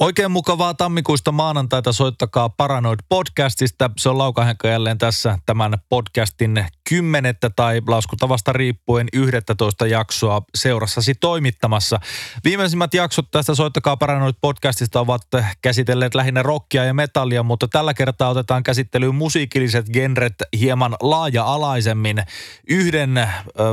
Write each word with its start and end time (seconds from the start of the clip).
Oikein 0.00 0.30
mukavaa 0.30 0.74
tammikuista 0.74 1.32
maanantaita 1.32 1.92
soittakaa 1.92 2.48
Paranoid 2.48 2.98
podcastista. 3.08 3.90
Se 3.98 4.08
on 4.08 4.18
Laukahenka 4.18 4.68
jälleen 4.68 4.98
tässä 4.98 5.38
tämän 5.46 5.78
podcastin 5.88 6.66
kymmenettä 6.88 7.50
tai 7.56 7.82
laskutavasta 7.86 8.52
riippuen 8.52 9.08
11 9.12 9.86
jaksoa 9.86 10.42
seurassasi 10.54 11.14
toimittamassa. 11.14 12.00
Viimeisimmät 12.44 12.94
jaksot 12.94 13.30
tästä 13.30 13.54
Soittakaa 13.54 13.96
Paranoid 13.96 14.34
podcastista 14.40 15.00
ovat 15.00 15.22
käsitelleet 15.62 16.14
lähinnä 16.14 16.42
rockia 16.42 16.84
ja 16.84 16.94
metallia, 16.94 17.42
mutta 17.42 17.68
tällä 17.68 17.94
kertaa 17.94 18.30
otetaan 18.30 18.62
käsittelyyn 18.62 19.14
musiikilliset 19.14 19.86
genret 19.92 20.34
hieman 20.58 20.96
laaja-alaisemmin 21.00 22.22
yhden 22.68 23.18
ö, 23.18 23.28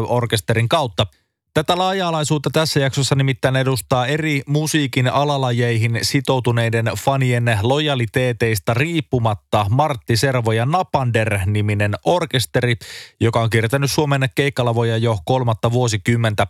orkesterin 0.08 0.70
kautta– 0.70 1.08
Tätä 1.55 1.77
laaja-alaisuutta 1.77 2.50
tässä 2.54 2.80
jaksossa 2.80 3.16
nimittäin 3.16 3.55
edustaa 3.55 4.08
eri 4.08 4.41
musiikin 4.48 5.08
alalajeihin 5.08 6.00
sitoutuneiden 6.02 6.86
fanien 6.98 7.59
lojaliteeteista 7.62 8.73
riippumatta 8.73 9.66
Martti 9.70 10.18
Servo 10.18 10.52
ja 10.52 10.66
Napander-niminen 10.66 11.94
orkesteri, 12.05 12.76
joka 13.20 13.41
on 13.41 13.50
kiertänyt 13.50 13.91
Suomen 13.91 14.30
keikkalavoja 14.36 14.98
jo 14.98 15.18
kolmatta 15.26 15.72
vuosikymmentä. 15.72 16.48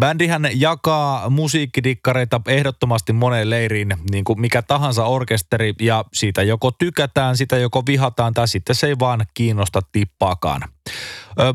Bändihän 0.00 0.48
jakaa 0.54 1.30
musiikkidikkareita 1.30 2.40
ehdottomasti 2.48 3.12
moneen 3.12 3.50
leiriin, 3.50 3.94
niin 4.10 4.24
kuin 4.24 4.40
mikä 4.40 4.62
tahansa 4.62 5.04
orkesteri, 5.04 5.74
ja 5.80 6.04
siitä 6.12 6.42
joko 6.42 6.70
tykätään, 6.70 7.36
sitä 7.36 7.56
joko 7.56 7.82
vihataan, 7.86 8.34
tai 8.34 8.48
sitten 8.48 8.76
se 8.76 8.86
ei 8.86 8.98
vaan 8.98 9.26
kiinnosta 9.34 9.80
tippaakaan. 9.92 10.73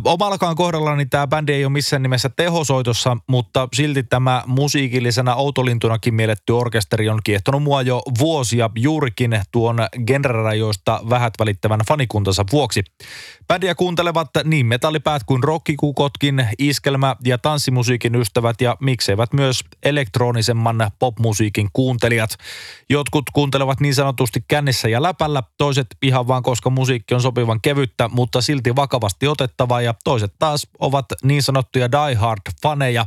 Omallakaan 0.04 0.56
kohdallani 0.56 1.06
tämä 1.06 1.28
bändi 1.28 1.54
ei 1.54 1.66
ole 1.66 1.72
missään 1.72 2.04
nimessä 2.04 2.30
tehosoitossa, 2.30 3.18
mutta 3.28 3.68
silti 3.74 4.04
tämä 4.04 4.44
musiikillisena 4.46 5.36
outolintunakin 5.36 6.14
mielletty 6.14 6.54
orkesteri 6.54 7.10
on 7.10 7.20
kiehtonut 7.24 7.64
mua 7.64 7.82
jo 7.82 8.02
vuosia 8.20 8.70
juurikin 8.76 9.42
tuon 9.52 9.78
genrerajoista 10.08 11.02
vähät 11.10 11.34
välittävän 11.40 11.80
fanikuntansa 11.88 12.46
vuoksi. 12.52 12.84
Bändiä 13.48 13.76
kuuntelevat 13.76 14.30
niin 14.44 14.66
metallipäät 14.66 15.24
kuin 15.24 15.44
rockikukotkin, 15.44 16.48
iskelmä- 16.60 17.16
ja 17.26 17.38
tanssimusiikin 17.38 18.16
ystävät 18.16 18.62
ja 18.62 18.78
mikseivät 18.80 19.34
myös 19.34 19.60
elektronisemman 19.84 20.92
popmusiikin 21.00 21.70
kuuntelijat. 21.74 22.30
Jotkut 22.90 23.26
kuuntelevat 23.34 23.80
niin 23.80 23.96
sanotusti 23.96 24.44
kännissä 24.48 24.90
ja 24.90 25.02
läpällä, 25.02 25.44
toiset 25.58 25.88
ihan 26.02 26.28
vaan 26.28 26.44
koska 26.44 26.70
musiikki 26.70 27.16
on 27.16 27.22
sopivan 27.22 27.62
kevyttä, 27.62 28.08
mutta 28.08 28.42
silti 28.42 28.76
vakavasti 28.76 29.19
otettavaa 29.28 29.82
ja 29.82 29.94
toiset 30.04 30.34
taas 30.40 30.68
ovat 30.80 31.06
niin 31.24 31.44
sanottuja 31.44 31.92
die 31.92 32.16
hard 32.16 32.42
faneja. 32.62 33.06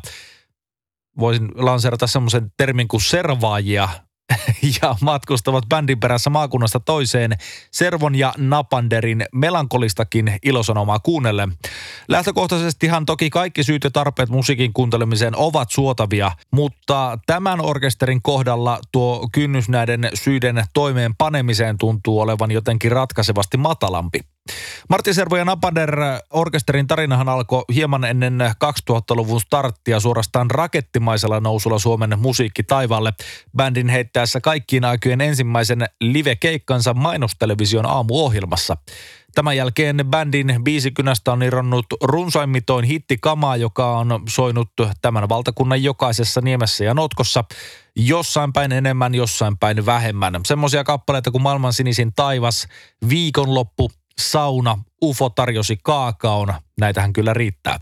Voisin 1.19 1.49
lanseerata 1.55 2.07
semmoisen 2.07 2.53
termin 2.57 2.89
kuin 2.89 3.03
servaajia, 3.03 3.89
ja 4.83 4.97
matkustavat 5.01 5.65
bändin 5.69 6.01
perässä 6.01 6.31
maakunnasta 6.31 6.81
toiseen 6.81 7.33
Servon 7.73 8.15
ja 8.15 8.35
Napanderin 8.37 9.25
melankolistakin 9.33 10.39
ilosanomaa 10.43 10.99
kuunnellen. 10.99 11.53
Lähtökohtaisestihan 12.09 13.07
toki 13.07 13.31
kaikki 13.31 13.65
syyt 13.65 13.85
ja 13.85 13.91
tarpeet 13.91 14.29
musiikin 14.29 14.73
kuuntelemiseen 14.73 15.37
ovat 15.37 15.71
suotavia, 15.71 16.33
mutta 16.51 17.19
tämän 17.27 17.61
orkesterin 17.61 18.23
kohdalla 18.23 18.81
tuo 18.93 19.29
kynnys 19.33 19.69
näiden 19.69 20.09
syiden 20.15 20.65
toimeen 20.75 21.15
panemiseen 21.19 21.79
tuntuu 21.79 22.21
olevan 22.21 22.51
jotenkin 22.51 22.93
ratkaisevasti 22.93 23.57
matalampi. 23.57 24.21
Martti 24.89 25.15
Servo 25.15 25.37
ja 25.37 25.45
Napader 25.45 25.97
orkesterin 26.31 26.87
tarinahan 26.87 27.29
alkoi 27.29 27.65
hieman 27.75 28.05
ennen 28.05 28.41
2000-luvun 28.91 29.41
starttia 29.41 30.01
suorastaan 30.01 30.51
rakettimaisella 30.51 31.41
nousulla 31.41 31.79
Suomen 31.79 32.19
musiikkitaivaalle. 32.19 33.13
Bändin 33.57 33.89
heittäessä 33.89 34.41
kaikkiin 34.41 34.85
aikojen 34.85 35.21
ensimmäisen 35.21 35.87
live-keikkansa 36.01 36.95
mainostelevision 36.95 37.87
aamuohjelmassa. 37.87 38.77
Tämän 39.35 39.57
jälkeen 39.57 40.05
bändin 40.11 40.61
biisikynästä 40.65 41.33
on 41.33 41.43
irronnut 41.43 41.87
runsaimmitoin 42.03 42.85
hittikamaa, 42.85 43.57
joka 43.57 43.99
on 43.99 44.23
soinut 44.29 44.69
tämän 45.03 45.29
valtakunnan 45.29 45.83
jokaisessa 45.83 46.41
niemessä 46.41 46.85
ja 46.85 46.95
notkossa. 46.95 47.45
Jossain 47.97 48.53
päin 48.53 48.73
enemmän, 48.73 49.15
jossain 49.15 49.59
päin 49.59 49.87
vähemmän. 49.87 50.41
Semmoisia 50.47 50.85
kappaleita 50.85 51.31
kuin 51.31 51.43
Maailman 51.43 51.73
sinisin 51.73 52.13
taivas, 52.17 52.69
Viikonloppu, 53.09 53.91
sauna, 54.19 54.79
UFO 55.05 55.31
tarjosi 55.31 55.79
kaakaon. 55.83 56.55
Näitähän 56.81 57.13
kyllä 57.13 57.35
riittää. 57.35 57.79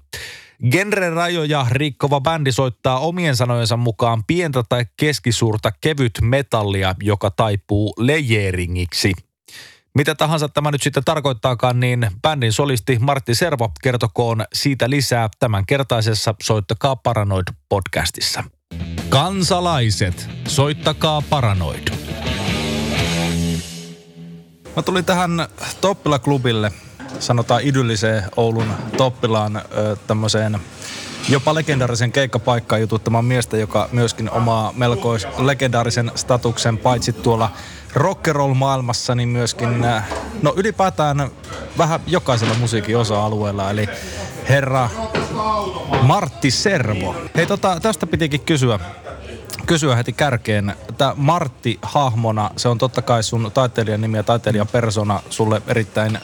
Genre-rajoja 0.70 1.66
rikkova 1.70 2.20
bändi 2.20 2.52
soittaa 2.52 2.98
omien 2.98 3.36
sanojensa 3.36 3.76
mukaan 3.76 4.24
pientä 4.24 4.62
tai 4.68 4.86
keskisuurta 4.96 5.72
kevyt 5.80 6.12
metallia, 6.22 6.94
joka 7.02 7.30
taipuu 7.30 7.94
lejeringiksi. 7.98 9.12
Mitä 9.94 10.14
tahansa 10.14 10.48
tämä 10.48 10.70
nyt 10.70 10.82
sitten 10.82 11.04
tarkoittaakaan, 11.04 11.80
niin 11.80 12.10
bändin 12.22 12.52
solisti 12.52 12.98
Martti 12.98 13.34
Servo 13.34 13.70
kertokoon 13.82 14.44
siitä 14.52 14.90
lisää 14.90 15.28
tämän 15.38 15.66
kertaisessa 15.66 16.34
Soittakaa 16.42 16.96
Paranoid 16.96 17.46
podcastissa. 17.68 18.44
Kansalaiset, 19.08 20.28
soittakaa 20.48 21.22
Paranoid. 21.30 21.88
Mä 24.80 24.84
tulin 24.84 25.04
tähän 25.04 25.48
Toppila-klubille, 25.80 26.72
sanotaan 27.18 27.60
idylliseen 27.64 28.24
Oulun 28.36 28.72
Toppilaan 28.96 29.62
tämmöiseen 30.06 30.60
jopa 31.28 31.54
legendaarisen 31.54 32.12
keikkapaikkaan 32.12 32.80
jututtamaan 32.80 33.24
miestä, 33.24 33.56
joka 33.56 33.88
myöskin 33.92 34.30
omaa 34.30 34.72
melkois 34.76 35.26
legendaarisen 35.38 36.12
statuksen 36.14 36.78
paitsi 36.78 37.12
tuolla 37.12 37.50
rock'n'roll-maailmassa, 37.94 39.14
niin 39.14 39.28
myöskin 39.28 39.86
no 40.42 40.54
ylipäätään 40.56 41.30
vähän 41.78 42.00
jokaisella 42.06 42.54
musiikin 42.54 42.98
osa-alueella, 42.98 43.70
eli 43.70 43.88
herra 44.48 44.88
Martti 46.02 46.50
Servo. 46.50 47.14
Hei 47.36 47.46
tota, 47.46 47.80
tästä 47.80 48.06
pitikin 48.06 48.40
kysyä 48.40 48.78
kysyä 49.66 49.96
heti 49.96 50.12
kärkeen. 50.12 50.74
Tämä 50.98 51.12
Martti 51.16 51.78
hahmona, 51.82 52.50
se 52.56 52.68
on 52.68 52.78
totta 52.78 53.02
kai 53.02 53.22
sun 53.22 53.50
taiteilijan 53.54 54.00
nimi 54.00 54.16
ja 54.16 54.22
taiteilijan 54.22 54.68
persona 54.68 55.22
sulle 55.30 55.62
erittäin 55.66 56.18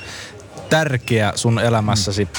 tärkeä 0.70 1.32
sun 1.34 1.58
elämässäsi. 1.58 2.24
Mm. 2.24 2.30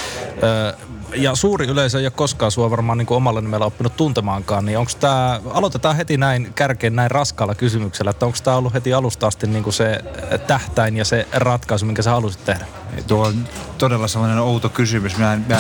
Ö, 0.44 0.74
ja 1.16 1.36
suuri 1.36 1.68
yleisö 1.68 2.00
ei 2.00 2.06
ole 2.06 2.12
koskaan 2.12 2.52
sua 2.52 2.72
varmaan 2.72 2.98
niin 2.98 3.08
omalla 3.10 3.42
nimellä 3.42 3.66
oppinut 3.66 3.98
tuntemaankaan, 3.98 4.66
niin 4.66 4.78
onko 4.78 4.92
tämä, 5.00 5.42
aloitetaan 5.50 5.96
heti 5.96 6.18
näin 6.18 6.54
kärkeen 6.56 6.96
näin 6.96 7.12
raskaalla 7.12 7.56
kysymyksellä, 7.56 8.12
että 8.12 8.26
onko 8.26 8.38
tämä 8.44 8.58
ollut 8.58 8.74
heti 8.74 8.94
alusta 8.94 9.28
asti 9.28 9.48
niin 9.48 9.74
se 9.74 10.00
tähtäin 10.48 10.98
ja 10.98 11.06
se 11.06 11.28
ratkaisu, 11.34 11.86
minkä 11.86 12.02
sä 12.02 12.12
halusit 12.12 12.46
tehdä? 12.46 12.66
Tuo 13.08 13.28
on 13.28 13.48
todella 13.78 14.08
sellainen 14.08 14.40
outo 14.40 14.70
kysymys. 14.70 15.18
Mä, 15.18 15.40
mä, 15.50 15.60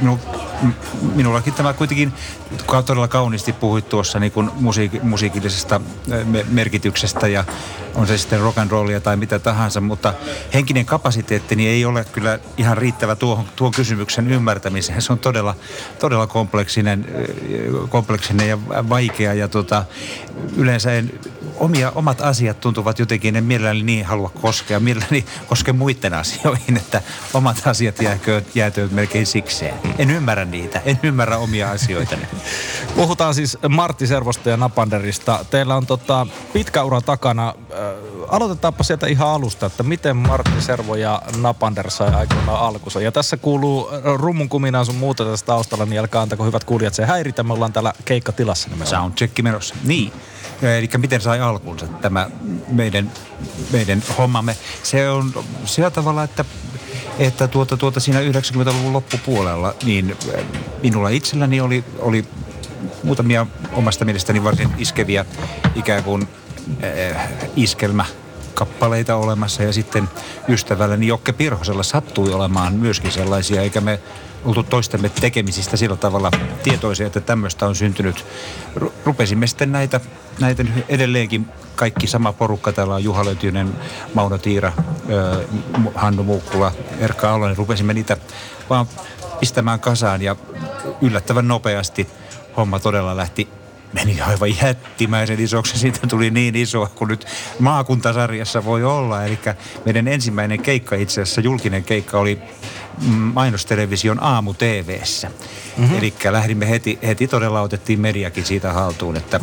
minu, 0.00 0.20
minullakin 1.14 1.54
tämä 1.54 1.72
kuitenkin 1.72 2.12
todella 2.86 3.08
kauniisti 3.08 3.52
puhuit 3.52 3.88
tuossa 3.88 4.18
niin 4.18 4.32
kuin 4.32 4.50
musiik, 4.54 5.02
musiikillisesta 5.02 5.80
merkityksestä 6.48 7.28
ja 7.28 7.44
on 7.94 8.06
se 8.06 8.18
sitten 8.18 8.40
rock 8.40 8.58
and 8.58 8.70
rollia 8.70 9.00
tai 9.00 9.16
mitä 9.16 9.38
tahansa, 9.38 9.80
mutta 9.80 10.14
henkinen 10.54 10.86
kapasiteettini 10.86 11.68
ei 11.68 11.84
ole 11.84 12.04
kyllä 12.04 12.38
ihan 12.56 12.78
riittävä 12.78 13.16
tuohon, 13.16 13.44
tuon 13.56 13.72
kysymyksen 13.72 14.30
ymmärtämiseen. 14.30 15.02
Se 15.02 15.12
on 15.12 15.18
todella, 15.18 15.54
todella 15.98 16.26
kompleksinen, 16.26 17.06
kompleksinen 17.88 18.48
ja 18.48 18.58
vaikea 18.88 19.34
ja 19.34 19.48
tota, 19.48 19.84
yleensä 20.56 20.92
en, 20.92 21.20
omia, 21.56 21.92
omat 21.94 22.20
asiat 22.20 22.60
tuntuvat 22.60 22.98
jotenkin, 22.98 23.36
en 23.36 23.44
mielelläni 23.44 23.82
niin 23.82 24.06
halua 24.06 24.30
koskea, 24.40 24.80
mielelläni 24.80 25.24
koske 25.46 25.72
muiden 25.72 26.11
asioihin, 26.14 26.76
että 26.76 27.02
omat 27.34 27.62
asiat 27.66 27.96
jäätööt 28.54 28.92
melkein 28.92 29.26
sikseen. 29.26 29.74
En 29.98 30.10
ymmärrä 30.10 30.44
niitä, 30.44 30.82
en 30.84 31.00
ymmärrä 31.02 31.38
omia 31.38 31.70
asioita. 31.70 32.16
Puhutaan 32.96 33.34
siis 33.34 33.58
Martti 33.68 34.06
Servosta 34.06 34.50
ja 34.50 34.56
Napanderista. 34.56 35.44
Teillä 35.50 35.76
on 35.76 35.86
tota 35.86 36.26
pitkä 36.52 36.82
ura 36.82 37.00
takana. 37.00 37.48
Äh, 37.48 37.78
aloitetaanpa 38.28 38.84
sieltä 38.84 39.06
ihan 39.06 39.28
alusta, 39.28 39.66
että 39.66 39.82
miten 39.82 40.16
Martti 40.16 40.62
Servo 40.62 40.94
ja 40.94 41.22
Napander 41.36 41.90
sai 41.90 42.14
aikoinaan 42.14 42.60
alkunsa. 42.60 43.00
Ja 43.00 43.12
tässä 43.12 43.36
kuuluu 43.36 43.88
rummun 44.16 44.48
kuminaan 44.48 44.86
sun 44.86 44.94
muuta 44.94 45.24
tästä 45.24 45.46
taustalla, 45.46 45.84
niin 45.84 46.00
älkää 46.00 46.22
antako 46.22 46.44
hyvät 46.44 46.64
kuulijat 46.64 46.94
se 46.94 47.04
häiritä. 47.04 47.42
Me 47.42 47.52
ollaan 47.52 47.72
täällä 47.72 47.92
keikkatilassa 48.04 48.68
nimenomaan. 48.68 49.00
Soundcheck 49.00 49.42
menossa. 49.42 49.74
Niin. 49.84 50.12
Eli 50.62 50.88
miten 50.96 51.20
sai 51.20 51.40
alkunsa 51.40 51.86
tämä 51.86 52.30
meidän, 52.68 53.12
meidän 53.72 54.02
hommamme. 54.18 54.56
Se 54.82 55.10
on 55.10 55.44
sillä 55.64 55.90
tavalla, 55.90 56.24
että 56.24 56.44
että 57.18 57.48
tuota, 57.48 57.76
tuota 57.76 58.00
siinä 58.00 58.20
90-luvun 58.20 58.92
loppupuolella, 58.92 59.74
niin 59.84 60.16
minulla 60.82 61.08
itselläni 61.08 61.60
oli, 61.60 61.84
oli 61.98 62.24
muutamia 63.04 63.46
omasta 63.72 64.04
mielestäni 64.04 64.44
varsin 64.44 64.70
iskeviä 64.78 65.24
ikään 65.74 66.04
kuin 66.04 66.28
äh, 66.84 67.28
iskelmä 67.56 68.04
kappaleita 68.54 69.16
olemassa 69.16 69.62
ja 69.62 69.72
sitten 69.72 70.08
ystävälläni 70.48 71.06
Jokke 71.06 71.32
Pirhosella 71.32 71.82
sattui 71.82 72.32
olemaan 72.32 72.74
myöskin 72.74 73.12
sellaisia, 73.12 73.62
eikä 73.62 73.80
me 73.80 74.00
oltu 74.44 74.62
toistemme 74.62 75.08
tekemisistä 75.08 75.76
sillä 75.76 75.96
tavalla 75.96 76.30
tietoisia, 76.62 77.06
että 77.06 77.20
tämmöistä 77.20 77.66
on 77.66 77.74
syntynyt. 77.74 78.24
Rupesimme 79.04 79.46
sitten 79.46 79.72
näitä, 79.72 80.00
näitä 80.40 80.64
edelleenkin 80.88 81.48
kaikki 81.76 82.06
sama 82.06 82.32
porukka. 82.32 82.72
Täällä 82.72 82.94
on 82.94 83.04
Juha 83.04 83.24
Löytynen, 83.24 83.74
Mauno 84.14 84.38
Tiira, 84.38 84.72
Hannu 85.94 86.22
Muukkula, 86.22 86.72
Erkka 87.00 87.34
Alonen. 87.34 87.56
Rupesimme 87.56 87.94
niitä 87.94 88.16
vaan 88.70 88.86
pistämään 89.40 89.80
kasaan 89.80 90.22
ja 90.22 90.36
yllättävän 91.00 91.48
nopeasti 91.48 92.08
homma 92.56 92.78
todella 92.78 93.16
lähti 93.16 93.48
meni 93.92 94.20
aivan 94.20 94.56
jättimäisen 94.62 95.40
isoksi. 95.40 95.78
Siitä 95.78 96.06
tuli 96.06 96.30
niin 96.30 96.56
iso 96.56 96.90
kuin 96.94 97.08
nyt 97.08 97.26
maakuntasarjassa 97.58 98.64
voi 98.64 98.84
olla. 98.84 99.24
Eli 99.24 99.38
meidän 99.84 100.08
ensimmäinen 100.08 100.62
keikka 100.62 100.96
itse 100.96 101.22
asiassa, 101.22 101.40
julkinen 101.40 101.84
keikka 101.84 102.18
oli 102.18 102.38
mainostelevision 103.34 104.22
aamu 104.22 104.54
TVssä. 104.54 105.30
Mm-hmm. 105.76 105.98
Eli 105.98 106.14
lähdimme 106.30 106.68
heti, 106.68 106.98
heti 107.06 107.28
todella 107.28 107.60
otettiin 107.60 108.00
mediakin 108.00 108.44
siitä 108.44 108.72
haltuun, 108.72 109.16
että 109.16 109.40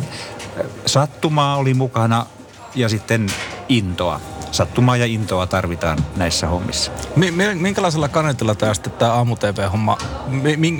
sattumaa 0.86 1.56
oli 1.56 1.74
mukana 1.74 2.26
ja 2.74 2.88
sitten 2.88 3.26
intoa 3.68 4.20
sattumaa 4.52 4.96
ja 4.96 5.06
intoa 5.06 5.46
tarvitaan 5.46 5.98
näissä 6.16 6.46
hommissa. 6.46 6.92
Minkälaisella 7.54 8.08
kanetilla 8.08 8.54
tämä 8.54 8.74
sitten 8.74 8.92
tämä 8.92 9.12
aamu 9.12 9.36
TV-homma, 9.36 9.98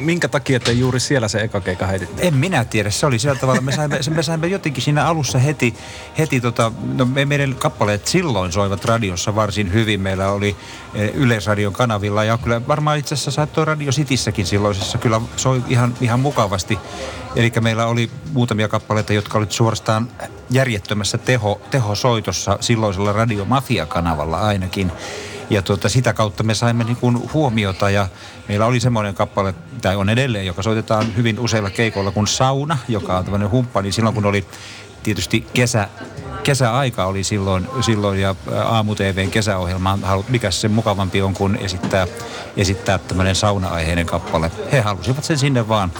minkä 0.01 0.29
takia 0.29 0.61
te 0.61 0.73
juuri 0.73 1.01
siellä 1.01 1.29
se 1.29 1.41
eka 1.41 1.61
keikka 1.61 1.87
heititte? 1.87 2.29
En 2.29 2.35
minä 2.35 2.65
tiedä, 2.65 2.91
se 2.91 3.07
oli 3.07 3.19
sillä 3.19 3.35
tavalla, 3.35 3.61
me 3.61 3.73
saimme, 3.73 3.99
me 4.15 4.23
saimme 4.23 4.47
jotenkin 4.47 4.83
siinä 4.83 5.07
alussa 5.07 5.39
heti, 5.39 5.75
heti 6.19 6.41
tota, 6.41 6.73
no 6.95 7.05
me, 7.05 7.25
meidän 7.25 7.55
kappaleet 7.55 8.07
silloin 8.07 8.53
soivat 8.53 8.85
radiossa 8.85 9.35
varsin 9.35 9.73
hyvin. 9.73 10.01
Meillä 10.01 10.33
oli 10.33 10.57
eh, 10.95 11.11
Yleisradion 11.15 11.73
kanavilla 11.73 12.25
ja 12.25 12.39
kyllä 12.39 12.67
varmaan 12.69 12.99
itse 12.99 13.15
asiassa 13.15 13.31
saattoi 13.31 13.65
Radio 13.65 13.93
Cityssäkin 13.93 14.47
silloisessa 14.47 14.99
kyllä 14.99 15.21
soi 15.37 15.63
ihan, 15.69 15.95
ihan 16.01 16.21
mukavasti. 16.21 16.79
Eli 17.37 17.53
meillä 17.61 17.87
oli 17.87 18.11
muutamia 18.33 18.69
kappaleita, 18.69 19.13
jotka 19.13 19.39
olivat 19.39 19.53
suorastaan 19.53 20.09
järjettömässä 20.51 21.19
teho, 21.19 21.61
tehosoitossa 21.71 22.59
silloisella 22.61 23.13
Radio 23.13 23.45
Mafia-kanavalla 23.45 24.41
ainakin. 24.41 24.93
Ja 25.51 25.63
tuota, 25.63 25.89
sitä 25.89 26.13
kautta 26.13 26.43
me 26.43 26.55
saimme 26.55 26.85
niin 26.85 26.97
kuin 26.97 27.33
huomiota 27.33 27.91
ja 27.91 28.09
meillä 28.49 28.67
oli 28.67 28.81
semmoinen 28.81 29.15
kappale, 29.15 29.55
tai 29.83 29.97
on 29.97 30.09
edelleen, 30.09 30.47
joka 30.47 30.63
soitetaan 30.63 31.17
hyvin 31.17 31.39
useilla 31.39 31.71
keikoilla 31.71 32.11
kuin 32.11 32.27
Sauna, 32.27 32.79
joka 32.89 33.19
on 33.19 33.25
tämmöinen 33.25 33.51
humppa, 33.51 33.83
niin 33.83 33.93
silloin 33.93 34.15
kun 34.15 34.27
oli 34.27 34.47
tietysti 35.03 35.47
kesä, 35.55 35.89
kesäaika 36.43 37.05
oli 37.05 37.25
silloin, 37.25 37.69
silloin 37.81 38.21
ja 38.21 38.35
aamu 38.65 38.95
TVn 38.95 39.31
kesäohjelma, 39.31 39.99
mikä 40.29 40.51
se 40.51 40.69
mukavampi 40.69 41.23
on 41.23 41.35
kuin 41.35 41.57
esittää, 41.57 42.07
esittää 42.57 42.99
tämmöinen 42.99 43.35
sauna-aiheinen 43.35 44.07
kappale. 44.07 44.51
He 44.73 44.81
halusivat 44.81 45.25
sen 45.25 45.39
sinne 45.39 45.69
vaan 45.69 45.93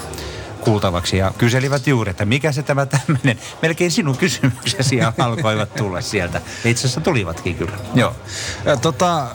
kuultavaksi 0.61 1.17
ja 1.17 1.33
kyselivät 1.39 1.87
juuri, 1.87 2.11
että 2.11 2.25
mikä 2.25 2.53
se 2.53 2.63
tämä 2.63 2.87
tämmöinen, 2.87 3.39
melkein 3.63 3.91
sinun 3.91 4.17
kysymyksesi 4.17 4.99
alkoivat 5.19 5.75
tulla 5.75 6.01
sieltä. 6.01 6.41
Itse 6.65 6.81
asiassa 6.81 7.01
tulivatkin 7.01 7.55
kyllä. 7.55 7.77
Joo. 7.95 8.17
Ja, 8.65 8.77
tota, 8.77 9.27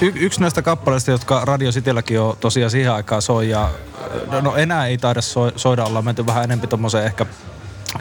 y- 0.00 0.12
yksi 0.14 0.40
näistä 0.40 0.62
kappaleista, 0.62 1.10
jotka 1.10 1.44
Radio 1.44 1.70
Citylläkin 1.70 2.20
on 2.20 2.36
tosiaan 2.40 2.70
siihen 2.70 2.92
aikaan 2.92 3.22
soi 3.22 3.48
ja 3.48 3.70
no 4.42 4.56
enää 4.56 4.86
ei 4.86 4.98
taida 4.98 5.20
so- 5.20 5.52
soida, 5.56 5.84
ollaan 5.84 6.04
menty 6.04 6.26
vähän 6.26 6.44
enemmän 6.44 6.68
tuommoiseen 6.68 7.04
ehkä 7.04 7.26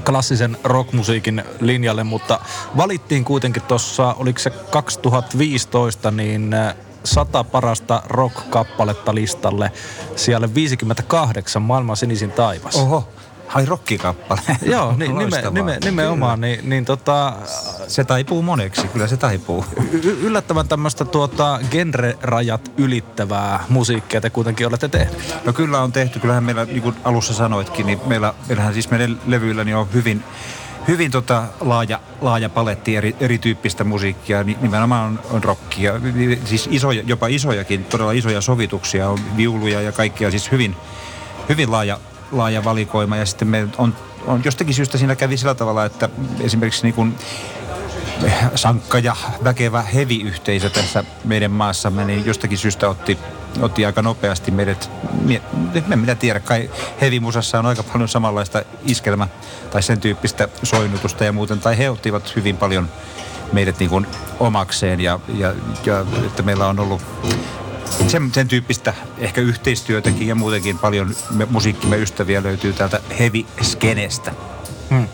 klassisen 0.05 0.57
rockmusiikin 0.63 1.43
linjalle, 1.59 2.03
mutta 2.03 2.39
valittiin 2.77 3.25
kuitenkin 3.25 3.63
tuossa, 3.63 4.13
oliko 4.13 4.39
se 4.39 4.49
2015, 4.49 6.11
niin 6.11 6.55
sata 7.03 7.43
parasta 7.43 8.01
rock-kappaletta 8.05 9.15
listalle. 9.15 9.71
Siellä 10.15 10.53
58 10.55 11.61
maailman 11.61 11.97
sinisin 11.97 12.31
taivas. 12.31 12.75
Oho. 12.75 13.07
Hai 13.47 13.65
rockikappale. 13.65 14.41
Joo, 14.61 14.93
niin, 14.97 15.17
nime, 15.17 15.41
nime, 15.51 15.77
nimenomaan. 15.83 16.41
Niin, 16.41 16.69
niin 16.69 16.85
tota, 16.85 17.33
se 17.87 18.03
taipuu 18.03 18.41
moneksi, 18.41 18.87
kyllä 18.87 19.07
se 19.07 19.17
taipuu. 19.17 19.65
Y- 19.91 20.17
yllättävän 20.21 20.67
tämmöistä 20.67 21.05
tuota, 21.05 21.59
genre-rajat 21.71 22.71
ylittävää 22.77 23.63
musiikkia 23.69 24.21
te 24.21 24.29
kuitenkin 24.29 24.67
olette 24.67 24.87
tehneet. 24.87 25.35
No 25.45 25.53
kyllä 25.53 25.81
on 25.81 25.91
tehty. 25.91 26.19
Kyllähän 26.19 26.43
meillä, 26.43 26.65
niin 26.65 26.81
kuin 26.81 26.95
alussa 27.03 27.33
sanoitkin, 27.33 27.85
niin 27.85 27.99
meillä, 28.05 28.33
meillähän 28.47 28.73
siis 28.73 28.89
meidän 28.89 29.19
levyillä 29.27 29.63
niin 29.63 29.75
on 29.75 29.93
hyvin 29.93 30.23
hyvin 30.87 31.11
tota 31.11 31.43
laaja, 31.59 31.99
laaja 32.21 32.49
paletti 32.49 32.95
eri, 32.95 33.15
erityyppistä 33.19 33.83
musiikkia, 33.83 34.43
nimenomaan 34.43 35.07
on, 35.07 35.19
on 35.31 35.43
rockia, 35.43 35.93
siis 36.45 36.69
isoja, 36.71 37.03
jopa 37.05 37.27
isojakin, 37.27 37.85
todella 37.85 38.11
isoja 38.11 38.41
sovituksia, 38.41 39.09
on 39.09 39.19
viuluja 39.37 39.81
ja 39.81 39.91
kaikkea, 39.91 40.31
siis 40.31 40.51
hyvin, 40.51 40.75
hyvin 41.49 41.71
laaja, 41.71 41.99
laaja 42.31 42.63
valikoima. 42.63 43.17
Ja 43.17 43.25
sitten 43.25 43.47
me 43.47 43.67
on, 43.77 43.95
on 44.25 44.41
jostakin 44.45 44.73
syystä 44.73 44.97
siinä 44.97 45.15
kävi 45.15 45.37
sillä 45.37 45.55
tavalla, 45.55 45.85
että 45.85 46.09
esimerkiksi 46.39 46.83
niin 46.83 46.93
kuin 46.93 47.15
sankka 48.55 48.99
ja 48.99 49.15
väkevä 49.43 49.81
hevi-yhteisö 49.81 50.69
tässä 50.69 51.03
meidän 51.23 51.51
maassamme, 51.51 52.05
niin 52.05 52.25
jostakin 52.25 52.57
syystä 52.57 52.89
otti, 52.89 53.17
otti 53.61 53.85
aika 53.85 54.01
nopeasti 54.01 54.51
meidät, 54.51 54.89
en 55.91 55.99
minä 55.99 56.15
tiedä, 56.15 56.39
kai 56.39 56.69
hevimusassa 57.01 57.59
on 57.59 57.65
aika 57.65 57.83
paljon 57.83 58.09
samanlaista 58.09 58.63
iskelmä 58.85 59.27
tai 59.71 59.83
sen 59.83 59.99
tyyppistä 59.99 60.47
soinnutusta 60.63 61.23
ja 61.23 61.31
muuten, 61.31 61.59
tai 61.59 61.77
he 61.77 61.89
ottivat 61.89 62.35
hyvin 62.35 62.57
paljon 62.57 62.89
meidät 63.53 63.79
niin 63.79 63.89
kuin 63.89 64.07
omakseen 64.39 64.99
ja, 64.99 65.19
ja, 65.37 65.53
ja 65.85 66.05
että 66.25 66.43
meillä 66.43 66.67
on 66.67 66.79
ollut 66.79 67.01
sen, 68.07 68.31
sen 68.33 68.47
tyyppistä 68.47 68.93
ehkä 69.17 69.41
yhteistyötäkin 69.41 70.27
ja 70.27 70.35
muutenkin 70.35 70.79
paljon 70.79 71.15
me, 71.31 71.47
musiikkimme 71.49 71.97
ystäviä 71.97 72.43
löytyy 72.43 72.73
täältä 72.73 72.99
heavy-skenestä. 73.19 74.31
Hmm. 74.89 75.07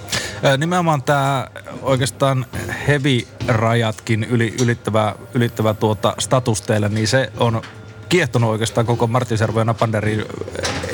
Nimenomaan 0.58 1.04
tämä 1.04 1.48
oikeastaan 1.82 2.46
heavy-rajatkin 2.88 4.24
yli, 4.24 4.56
ylittävä, 4.62 5.16
ylittävä 5.34 5.74
tuota 5.74 6.16
status 6.20 6.62
teille, 6.62 6.90
niin 6.90 7.08
se 7.08 7.32
on 7.38 7.62
kiehtonut 8.10 8.50
oikeastaan 8.50 8.86
koko 8.86 9.08
Martti 9.08 9.38
Servo 9.38 9.60
ja 9.60 9.66
Napanderin 9.66 10.26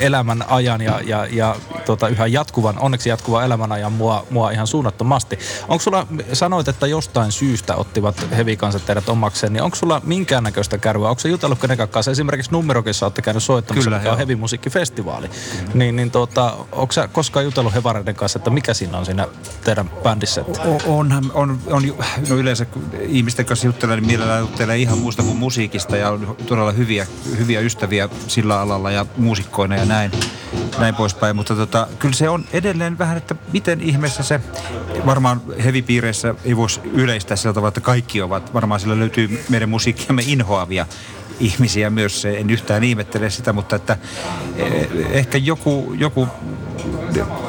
elämän 0.00 0.44
ajan 0.48 0.80
ja, 0.80 1.00
ja, 1.04 1.26
ja 1.30 1.56
tota, 1.86 2.08
yhä 2.08 2.26
jatkuvan, 2.26 2.78
onneksi 2.78 3.08
jatkuvan 3.08 3.44
elämän 3.44 3.72
ajan 3.72 3.92
mua, 3.92 4.26
mua 4.30 4.50
ihan 4.50 4.66
suunnattomasti. 4.66 5.38
Onko 5.68 5.82
sulla, 5.82 6.06
sanoit, 6.32 6.68
että 6.68 6.86
jostain 6.86 7.32
syystä 7.32 7.76
ottivat 7.76 8.26
hevikansat 8.36 8.86
teidät 8.86 9.08
omakseen, 9.08 9.52
niin 9.52 9.62
onko 9.62 9.76
sulla 9.76 10.00
minkäännäköistä 10.04 10.78
kärryä? 10.78 11.08
Onko 11.08 11.20
se 11.20 11.28
jutellut 11.28 11.58
kenenkään 11.58 11.88
kanssa? 11.88 12.10
Esimerkiksi 12.10 12.52
Numerokissa 12.52 13.06
olette 13.06 13.22
käynyt 13.22 13.42
soittamassa, 13.42 13.84
Kyllä, 13.84 13.98
mikä 13.98 14.12
on 14.12 14.18
hevimusiikkifestivaali. 14.18 15.26
Mm. 15.28 15.78
Niin, 15.78 15.96
niin 15.96 16.10
tota, 16.10 16.56
onko 16.72 16.92
sä 16.92 17.08
koskaan 17.08 17.44
jutellut 17.44 17.74
hevareiden 17.74 18.14
kanssa, 18.14 18.38
että 18.38 18.50
mikä 18.50 18.74
siinä 18.74 18.98
on 18.98 19.06
siinä 19.06 19.28
teidän 19.64 19.90
bändissä? 20.02 20.44
Onhan, 20.86 21.30
on, 21.34 21.58
on, 21.66 21.94
no 22.28 22.36
yleensä 22.36 22.64
kun 22.64 22.84
ihmisten 23.00 23.46
kanssa 23.46 23.66
juttelee, 23.66 23.96
niin 23.96 24.06
mielellään 24.06 24.40
juttelee 24.40 24.76
ihan 24.76 24.98
muusta 24.98 25.22
kuin 25.22 25.36
musiikista 25.36 25.96
ja 25.96 26.10
on 26.10 26.36
todella 26.46 26.72
hyviä, 26.72 27.06
hyviä 27.38 27.60
ystäviä 27.60 28.08
sillä 28.28 28.60
alalla 28.60 28.90
ja 28.90 29.06
muusikkoina 29.16 29.76
ja 29.76 29.84
näin, 29.84 29.93
näin 30.78 30.94
poispäin. 30.94 31.36
Mutta 31.36 31.54
tota, 31.54 31.86
kyllä 31.98 32.14
se 32.14 32.28
on 32.28 32.44
edelleen 32.52 32.98
vähän, 32.98 33.16
että 33.16 33.34
miten 33.52 33.80
ihmeessä 33.80 34.22
se, 34.22 34.40
varmaan 35.06 35.42
hevipiireissä 35.64 36.34
ei 36.44 36.56
voisi 36.56 36.80
yleistää 36.92 37.36
sillä 37.36 37.52
tavalla, 37.52 37.68
että 37.68 37.80
kaikki 37.80 38.22
ovat, 38.22 38.54
varmaan 38.54 38.80
sillä 38.80 38.98
löytyy 38.98 39.44
meidän 39.48 39.68
musiikkiamme 39.68 40.22
inhoavia 40.26 40.86
ihmisiä 41.40 41.90
myös, 41.90 42.24
en 42.24 42.50
yhtään 42.50 42.84
ihmettele 42.84 43.30
sitä, 43.30 43.52
mutta 43.52 43.76
että 43.76 43.96
eh, 44.56 44.88
ehkä 45.10 45.38
joku, 45.38 45.94
joku 45.98 46.28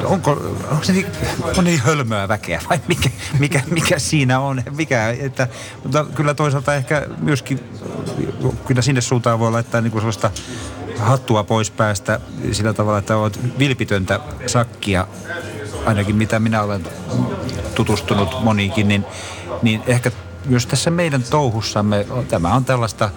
onko, 0.04 0.30
onko 0.70 0.84
se 0.84 0.92
niin, 0.92 1.06
on 1.58 1.64
niin 1.64 1.80
hölmöä 1.80 2.28
väkeä 2.28 2.62
vai 2.70 2.80
mikä, 2.88 3.10
mikä, 3.38 3.62
mikä 3.70 3.98
siinä 3.98 4.40
on? 4.40 4.62
Mikä, 4.76 5.08
että, 5.08 5.48
mutta 5.82 6.06
kyllä 6.14 6.34
toisaalta 6.34 6.74
ehkä 6.74 7.06
myöskin, 7.18 7.60
kyllä 8.66 8.82
sinne 8.82 9.00
suuntaan 9.00 9.38
voi 9.38 9.50
laittaa 9.50 9.80
niin 9.80 9.90
kuin 9.90 10.02
sellaista 10.02 10.30
hattua 10.98 11.44
pois 11.44 11.70
päästä 11.70 12.20
sillä 12.52 12.72
tavalla, 12.72 12.98
että 12.98 13.16
olet 13.16 13.58
vilpitöntä 13.58 14.20
sakkia, 14.46 15.06
ainakin 15.86 16.16
mitä 16.16 16.38
minä 16.38 16.62
olen 16.62 16.84
tutustunut 17.74 18.42
moniinkin, 18.42 18.88
niin, 18.88 19.04
niin 19.62 19.82
ehkä 19.86 20.10
myös 20.44 20.66
tässä 20.66 20.90
meidän 20.90 21.22
touhussamme, 21.22 22.06
tämä 22.28 22.54
on 22.54 22.64
tällaista 22.64 23.10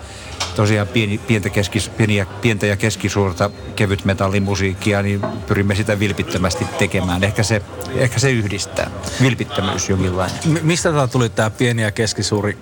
tosiaan 0.55 0.87
pieni, 0.87 1.17
pientä, 1.17 1.49
keskis, 1.49 1.89
pieniä, 1.89 2.25
pientä 2.41 2.65
ja 2.65 2.77
keskisuurta 2.77 3.49
kevytmetallimusiikkia, 3.75 5.01
niin 5.01 5.21
pyrimme 5.47 5.75
sitä 5.75 5.99
vilpittömästi 5.99 6.65
tekemään. 6.79 7.23
Ehkä 7.23 7.43
se, 7.43 7.61
ehkä 7.95 8.19
se 8.19 8.31
yhdistää. 8.31 8.91
Vilpittömyys 9.21 9.89
jonkinlainen. 9.89 10.37
M- 10.45 10.57
mistä 10.61 10.89
tämä 10.89 11.07
tuli 11.07 11.29
tämä 11.29 11.49
pieni 11.49 11.81
ja 11.81 11.91
keskisuuri 11.91 12.57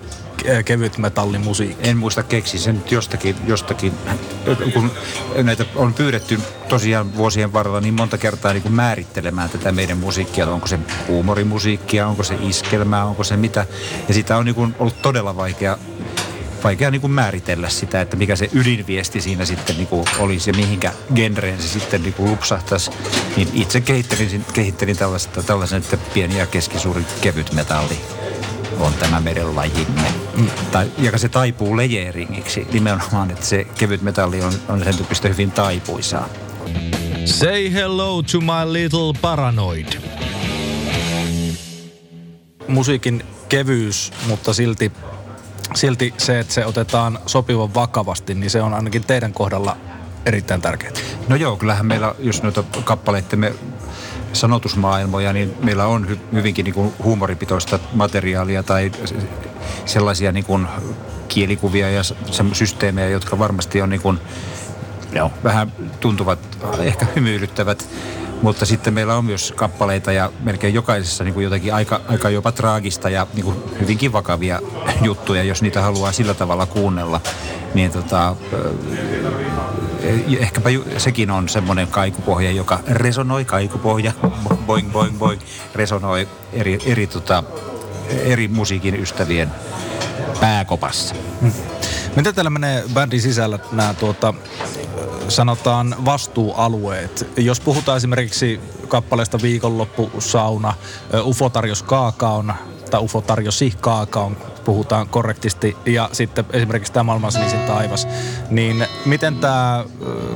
kevyt 0.64 0.98
metallimusiikki? 0.98 1.88
En 1.88 1.96
muista 1.96 2.22
keksi 2.22 2.58
sen 2.58 2.84
jostakin, 2.90 3.36
jostakin, 3.46 3.92
kun 4.74 4.90
näitä 5.42 5.64
on 5.74 5.94
pyydetty 5.94 6.40
tosiaan 6.68 7.16
vuosien 7.16 7.52
varrella 7.52 7.80
niin 7.80 7.94
monta 7.94 8.18
kertaa 8.18 8.52
niin 8.52 8.62
kuin 8.62 8.72
määrittelemään 8.72 9.50
tätä 9.50 9.72
meidän 9.72 9.98
musiikkia. 9.98 10.50
Onko 10.50 10.66
se 10.66 10.78
huumorimusiikkia, 11.08 12.06
onko 12.06 12.22
se 12.22 12.36
iskelmää, 12.40 13.04
onko 13.04 13.24
se 13.24 13.36
mitä. 13.36 13.66
Ja 14.08 14.14
sitä 14.14 14.36
on 14.36 14.44
niin 14.44 14.54
kuin 14.54 14.74
ollut 14.78 15.02
todella 15.02 15.36
vaikea 15.36 15.78
vaikea 16.64 16.90
niin 16.90 17.00
kuin 17.00 17.10
määritellä 17.10 17.68
sitä, 17.68 18.00
että 18.00 18.16
mikä 18.16 18.36
se 18.36 18.50
ydinviesti 18.52 19.20
siinä 19.20 19.44
sitten 19.44 19.76
niin 19.76 19.88
kuin 19.88 20.04
olisi 20.18 20.50
ja 20.50 20.54
mihinkä 20.54 20.92
genreen 21.14 21.62
se 21.62 21.68
sitten 21.68 22.02
niin 22.02 22.14
kuin 22.14 22.30
lupsahtaisi. 22.30 22.90
Niin 23.36 23.48
itse 23.54 23.80
kehittelin, 23.80 24.44
kehittelin 24.52 24.96
tällaista, 24.96 25.42
tällaisen, 25.42 25.82
että 25.82 25.96
pieni 26.14 26.38
ja 26.38 26.46
keskisuuri 26.46 27.04
kevyt 27.20 27.52
metalli 27.52 27.98
on 28.80 28.92
tämä 28.94 29.20
meidän 29.20 29.56
lajimme. 29.56 30.14
Mm. 30.36 30.50
Tai, 30.70 30.90
ja 30.98 31.18
se 31.18 31.28
taipuu 31.28 31.76
lejeringiksi 31.76 32.66
nimenomaan, 32.72 33.30
että 33.30 33.46
se 33.46 33.64
kevyt 33.64 34.02
metalli 34.02 34.42
on, 34.42 34.52
on 34.68 34.84
sen 34.84 34.96
tyyppistä 34.96 35.28
hyvin 35.28 35.50
taipuisaa. 35.50 36.28
Say 37.24 37.72
hello 37.72 38.22
to 38.22 38.40
my 38.40 38.72
little 38.72 39.20
paranoid. 39.20 39.86
Musiikin 42.68 43.24
kevyys, 43.48 44.12
mutta 44.26 44.54
silti 44.54 44.92
silti 45.74 46.14
se, 46.18 46.40
että 46.40 46.54
se 46.54 46.66
otetaan 46.66 47.18
sopivan 47.26 47.74
vakavasti, 47.74 48.34
niin 48.34 48.50
se 48.50 48.62
on 48.62 48.74
ainakin 48.74 49.04
teidän 49.04 49.32
kohdalla 49.32 49.76
erittäin 50.26 50.62
tärkeää. 50.62 50.92
No 51.28 51.36
joo, 51.36 51.56
kyllähän 51.56 51.86
meillä, 51.86 52.14
jos 52.18 52.42
noita 52.42 52.64
kappaleittemme 52.84 53.54
sanotusmaailmoja, 54.32 55.32
niin 55.32 55.54
meillä 55.62 55.86
on 55.86 56.06
hy- 56.10 56.34
hyvinkin 56.34 56.64
niin 56.64 56.74
kuin 56.74 56.92
huumoripitoista 57.02 57.78
materiaalia 57.92 58.62
tai 58.62 58.92
sellaisia 59.86 60.32
niin 60.32 60.44
kuin 60.44 60.66
kielikuvia 61.28 61.90
ja 61.90 62.02
systeemejä, 62.52 63.08
jotka 63.08 63.38
varmasti 63.38 63.82
on 63.82 63.90
niin 63.90 64.02
kuin, 64.02 64.18
joo, 65.12 65.30
vähän 65.44 65.72
tuntuvat, 66.00 66.38
ehkä 66.80 67.06
hymyilyttävät 67.16 67.88
mutta 68.42 68.66
sitten 68.66 68.94
meillä 68.94 69.16
on 69.16 69.24
myös 69.24 69.52
kappaleita 69.56 70.12
ja 70.12 70.32
melkein 70.40 70.74
jokaisessa 70.74 71.24
niin 71.24 71.34
kuin 71.34 71.44
jotakin 71.44 71.74
aika, 71.74 72.00
aika 72.08 72.30
jopa 72.30 72.52
traagista 72.52 73.10
ja 73.10 73.26
niin 73.34 73.44
kuin 73.44 73.56
hyvinkin 73.80 74.12
vakavia 74.12 74.60
juttuja, 75.06 75.42
jos 75.42 75.62
niitä 75.62 75.82
haluaa 75.82 76.12
sillä 76.12 76.34
tavalla 76.34 76.66
kuunnella. 76.66 77.20
Niin 77.74 77.90
tota, 77.90 78.36
eh, 80.02 80.40
ehkäpä 80.40 80.70
sekin 80.96 81.30
on 81.30 81.48
semmoinen 81.48 81.88
kaikupohja, 81.88 82.50
joka 82.50 82.80
resonoi, 82.88 83.44
kaikupohja, 83.44 84.12
boing, 84.66 84.92
boing, 84.92 85.18
boing, 85.18 85.40
resonoi 85.74 86.28
eri, 86.52 86.78
eri, 86.86 87.06
tota, 87.06 87.44
eri 88.08 88.48
musiikin 88.48 88.94
ystävien 88.94 89.50
pääkopassa. 90.40 91.14
Hmm. 91.40 91.52
Miten 92.16 92.34
täällä 92.34 92.50
menee 92.50 92.84
bändin 92.94 93.22
sisällä 93.22 93.58
nämä 93.72 93.94
tuota, 93.94 94.34
sanotaan 95.28 95.94
vastuualueet. 96.04 97.26
Jos 97.36 97.60
puhutaan 97.60 97.96
esimerkiksi 97.96 98.60
kappaleesta 98.88 99.38
Viikonloppusauna, 99.42 100.74
UFO 101.24 101.48
tarjosi 101.48 101.84
kaakaon, 101.84 102.52
tai 102.90 103.00
UFO 103.00 103.20
tarjosi 103.20 103.72
kaakaon, 103.80 104.36
puhutaan 104.68 105.08
korrektisti, 105.08 105.76
ja 105.86 106.08
sitten 106.12 106.44
esimerkiksi 106.52 106.92
tämä 106.92 107.02
maailman 107.02 107.32
sinisin 107.32 107.60
taivas, 107.60 108.08
niin 108.50 108.86
miten 109.04 109.36
tämä 109.36 109.84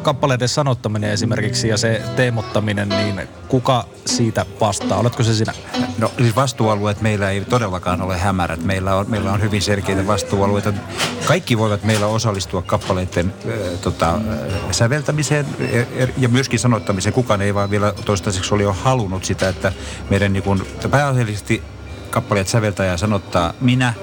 kappaleiden 0.03 0.49
sanottaminen 0.49 1.11
esimerkiksi 1.11 1.69
ja 1.69 1.77
se 1.77 2.03
teemottaminen, 2.17 2.89
niin 2.89 3.29
kuka 3.49 3.85
siitä 4.07 4.47
vastaa? 4.61 4.99
Oletko 4.99 5.23
se 5.23 5.35
sinä? 5.35 5.53
No 5.99 6.11
siis 6.19 6.37
vastuualueet 6.37 7.01
meillä 7.01 7.31
ei 7.31 7.41
todellakaan 7.41 8.03
ole 8.03 8.19
hämärät. 8.19 8.65
Meillä 8.65 8.95
on, 8.95 9.07
meillä 9.09 9.33
on 9.33 9.43
hyvin 9.43 9.63
selkeitä 9.63 10.07
vastuualueita. 10.07 10.73
Kaikki 11.27 11.59
voivat 11.59 11.85
meillä 11.85 12.07
osallistua 12.07 12.63
kappaleiden 12.63 13.35
äh, 13.47 13.55
tota, 13.81 14.15
äh, 14.15 14.21
säveltämiseen 14.71 15.47
er, 15.97 16.09
ja 16.19 16.29
myöskin 16.29 16.59
sanottamiseen. 16.59 17.13
Kukaan 17.13 17.43
ei 17.43 17.55
vaan 17.55 17.71
vielä 17.71 17.93
toistaiseksi 18.05 18.55
ole 18.55 18.63
jo 18.63 18.73
halunnut 18.73 19.25
sitä, 19.25 19.49
että 19.49 19.73
meidän 20.11 20.33
niin 20.33 20.43
kun, 20.43 20.67
pääasiallisesti 20.91 21.63
kappaleet 22.13 22.49
säveltää 22.49 22.87
ja 22.87 22.97
sanottaa 22.97 23.53
minä 23.61 23.95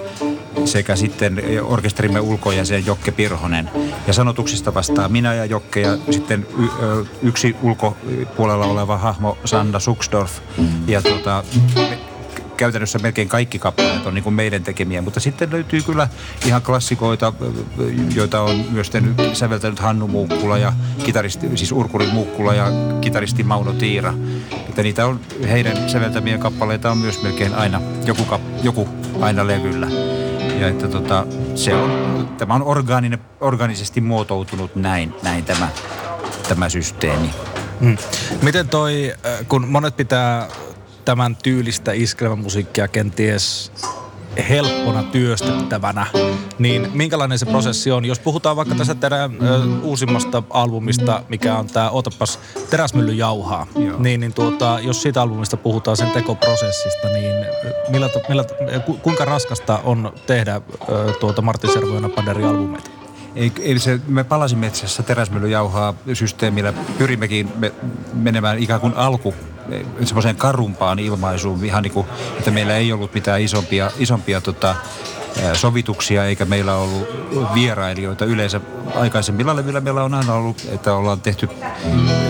sekä 0.65 0.95
sitten 0.95 1.41
orkesterimme 1.63 2.19
ulkojäsen 2.19 2.85
Jokke 2.85 3.11
Pirhonen. 3.11 3.69
Ja 4.07 4.13
sanotuksista 4.13 4.73
vastaa 4.73 5.09
minä 5.09 5.33
ja 5.33 5.45
Jokke 5.45 5.81
ja 5.81 5.97
sitten 6.11 6.47
y- 6.59 7.05
yksi 7.21 7.55
ulkopuolella 7.61 8.65
oleva 8.65 8.97
hahmo 8.97 9.37
Sanda 9.45 9.79
Suksdorf. 9.79 10.39
Ja 10.87 11.01
tuota, 11.01 11.43
käytännössä 12.59 12.99
melkein 12.99 13.29
kaikki 13.29 13.59
kappaleet 13.59 14.05
on 14.05 14.13
niin 14.13 14.23
kuin 14.23 14.33
meidän 14.33 14.63
tekemiä, 14.63 15.01
mutta 15.01 15.19
sitten 15.19 15.51
löytyy 15.51 15.81
kyllä 15.81 16.07
ihan 16.45 16.61
klassikoita, 16.61 17.33
joita 18.15 18.41
on 18.41 18.65
myös 18.71 18.89
tehnyt, 18.89 19.13
säveltänyt 19.33 19.79
Hannu 19.79 20.07
Muukkula 20.07 20.57
ja 20.57 20.73
kitaristi, 21.03 21.57
siis 21.57 21.71
Urkuri 21.71 22.07
Muukkula 22.11 22.53
ja 22.53 22.67
kitaristi 23.01 23.43
Mauno 23.43 23.73
Tiira. 23.73 24.13
Että 24.69 24.83
niitä 24.83 25.05
on, 25.05 25.19
heidän 25.49 25.89
säveltämiä 25.89 26.37
kappaleita 26.37 26.91
on 26.91 26.97
myös 26.97 27.21
melkein 27.23 27.55
aina, 27.55 27.81
joku, 28.05 28.23
joku 28.63 28.89
aina 29.21 29.47
levyllä. 29.47 29.87
Ja 30.59 30.67
että 30.67 30.87
tota, 30.87 31.25
se 31.55 31.75
on, 31.75 32.29
tämä 32.37 32.53
on 32.53 32.63
orgaaninen, 32.63 33.19
organisesti 33.41 34.01
muotoutunut 34.01 34.75
näin, 34.75 35.13
näin 35.23 35.45
tämä, 35.45 35.69
tämä 36.49 36.69
systeemi. 36.69 37.29
Hmm. 37.81 37.97
Miten 38.41 38.69
toi, 38.69 39.13
äh, 39.25 39.45
kun 39.47 39.67
monet 39.67 39.97
pitää 39.97 40.47
tämän 41.09 41.35
tyylistä 41.35 41.91
iskelmämusiikkia 41.91 42.87
kenties 42.87 43.71
helppona 44.49 45.03
työstettävänä, 45.03 46.05
niin 46.59 46.87
minkälainen 46.93 47.39
se 47.39 47.45
prosessi 47.45 47.91
on? 47.91 48.05
Jos 48.05 48.19
puhutaan 48.19 48.55
vaikka 48.55 48.75
tästä 48.75 48.95
teidän 48.95 49.31
ö, 49.41 49.61
uusimmasta 49.83 50.43
albumista, 50.49 51.23
mikä 51.29 51.57
on 51.57 51.67
tämä 51.67 51.89
Otapas 51.89 52.39
teräsmylly 52.69 53.13
jauhaa, 53.13 53.67
Joo. 53.75 53.99
niin, 53.99 54.19
niin 54.19 54.33
tuota, 54.33 54.79
jos 54.81 55.01
siitä 55.01 55.21
albumista 55.21 55.57
puhutaan 55.57 55.97
sen 55.97 56.11
tekoprosessista, 56.11 57.07
niin 57.07 57.35
millä, 57.89 58.09
millä, 58.29 58.43
ku, 58.85 58.93
kuinka 58.93 59.25
raskasta 59.25 59.79
on 59.83 60.13
tehdä 60.27 60.61
ö, 60.89 61.13
tuota 61.19 61.41
Martin 61.41 61.73
Servoina 61.73 62.09
Panderi 62.09 62.43
albumeita? 62.43 62.89
Ei, 63.35 63.51
ei 63.61 63.79
se, 63.79 63.99
me 64.07 64.23
palasimme 64.23 64.67
itse 64.67 64.85
asiassa 64.85 65.03
teräsmyllyjauhaa 65.03 65.93
systeemillä. 66.13 66.73
Pyrimmekin 66.97 67.51
me, 67.55 67.71
menemään 68.13 68.59
ikään 68.59 68.81
kuin 68.81 68.93
alku 68.93 69.33
semmoiseen 70.03 70.35
karumpaan 70.35 70.99
ilmaisuun, 70.99 71.65
ihan 71.65 71.83
niin 71.83 71.93
kuin, 71.93 72.07
että 72.37 72.51
meillä 72.51 72.75
ei 72.75 72.93
ollut 72.93 73.13
mitään 73.13 73.41
isompia, 73.41 73.91
isompia 73.99 74.41
tota, 74.41 74.75
sovituksia, 75.53 76.25
eikä 76.25 76.45
meillä 76.45 76.75
ollut 76.75 77.07
vierailijoita 77.53 78.25
yleensä. 78.25 78.61
Aikaisemmilla 78.95 79.55
levyillä 79.55 79.81
meillä 79.81 80.03
on 80.03 80.13
aina 80.13 80.33
ollut, 80.33 80.67
että 80.71 80.93
ollaan 80.93 81.21
tehty 81.21 81.49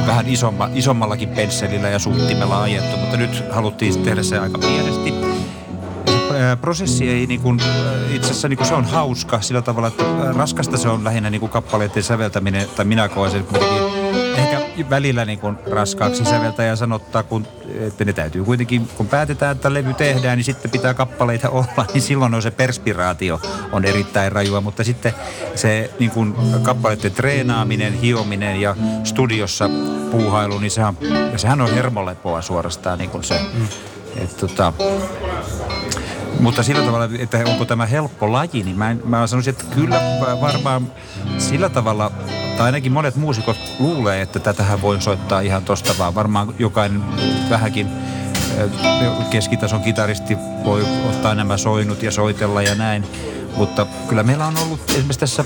vähän 0.08 0.28
isomma, 0.28 0.70
isommallakin 0.74 1.30
pensselillä 1.30 1.90
ja 1.90 2.00
suuttimella 2.00 2.62
ajettu, 2.62 2.98
mutta 2.98 3.18
nyt 3.18 3.44
haluttiin 3.52 4.04
tehdä 4.04 4.24
se 4.24 4.40
aika 4.40 4.58
pienesti. 4.58 5.14
Prosessi 6.62 7.10
ei 7.10 7.28
niin 7.28 7.42
kuin, 7.42 7.60
itse 8.14 8.30
asiassa 8.30 8.48
niin 8.48 8.58
kuin 8.58 8.68
se 8.68 8.74
on 8.74 8.86
hauska 8.86 9.42
sillä 9.42 9.62
tavalla, 9.62 9.88
että 9.88 10.04
raskasta 10.36 10.78
se 10.78 10.90
on 10.90 11.04
lähinnä 11.04 11.30
niin 11.30 11.40
kuin 11.40 11.50
kappaleiden 11.52 12.04
säveltäminen, 12.04 12.68
tai 12.76 12.86
minä 12.86 13.10
koen 13.10 13.32
sen 13.32 13.44
kuitenkin 13.44 13.84
välillä 14.90 15.26
niin 15.26 15.40
kuin 15.40 15.58
raskaaksi 15.72 16.26
säveltäjä 16.26 16.76
sanottaa, 16.76 17.24
kun, 17.24 17.48
että 17.80 18.06
ne 18.06 18.14
täytyy 18.14 18.44
kuitenkin, 18.44 18.88
kun 18.98 19.08
päätetään, 19.08 19.56
että 19.56 19.74
levy 19.74 19.94
tehdään, 19.94 20.38
niin 20.38 20.46
sitten 20.46 20.72
pitää 20.72 20.94
kappaleita 20.94 21.50
olla, 21.60 21.86
niin 21.94 22.02
silloin 22.02 22.34
on 22.34 22.42
se 22.42 22.52
perspiraatio 22.52 23.42
on 23.72 23.86
erittäin 23.86 24.32
rajua, 24.32 24.62
mutta 24.62 24.84
sitten 24.84 25.14
se 25.56 25.92
niin 26.00 26.12
kuin 26.12 26.36
kappaleiden 26.64 27.12
treenaaminen, 27.12 27.94
hiominen 27.94 28.62
ja 28.62 28.76
studiossa 29.04 29.70
puuhailu, 30.12 30.60
niin 30.60 30.72
sehän, 30.72 30.98
ja 31.32 31.38
sehän 31.38 31.62
on 31.62 31.74
hermolepoa 31.74 32.42
suorastaan 32.42 33.00
niin 33.00 33.10
kuin 33.10 33.24
se, 33.24 33.40
mm. 33.54 33.68
että 34.18 34.48
tota, 34.48 34.74
mutta 36.40 36.64
sillä 36.64 36.82
tavalla, 36.82 37.10
että 37.20 37.44
onko 37.46 37.66
tämä 37.66 37.86
helppo 37.86 38.32
laji, 38.32 38.64
niin 38.64 38.78
mä, 38.78 38.96
mä 39.06 39.28
sanoisin, 39.28 39.52
että 39.52 39.76
kyllä 39.76 40.02
varmaan 40.42 40.92
sillä 41.38 41.70
tavalla 41.70 42.12
tai 42.58 42.66
ainakin 42.66 42.92
monet 42.92 43.16
muusikot 43.16 43.58
luulee, 43.80 44.22
että 44.22 44.40
tätähän 44.40 44.82
voi 44.82 45.02
soittaa 45.02 45.40
ihan 45.40 45.64
tosta 45.64 45.94
vaan. 45.98 46.16
Varmaan 46.16 46.54
jokainen 46.60 47.04
vähänkin 47.50 47.88
keskitason 49.30 49.82
kitaristi 49.82 50.38
voi 50.64 50.86
ottaa 51.10 51.36
nämä 51.36 51.58
soinut 51.58 52.04
ja 52.04 52.12
soitella 52.12 52.62
ja 52.62 52.76
näin. 52.76 53.06
Mutta 53.56 53.88
kyllä 54.08 54.24
meillä 54.24 54.48
on 54.48 54.58
ollut 54.58 54.82
esimerkiksi 54.90 55.20
tässä 55.20 55.46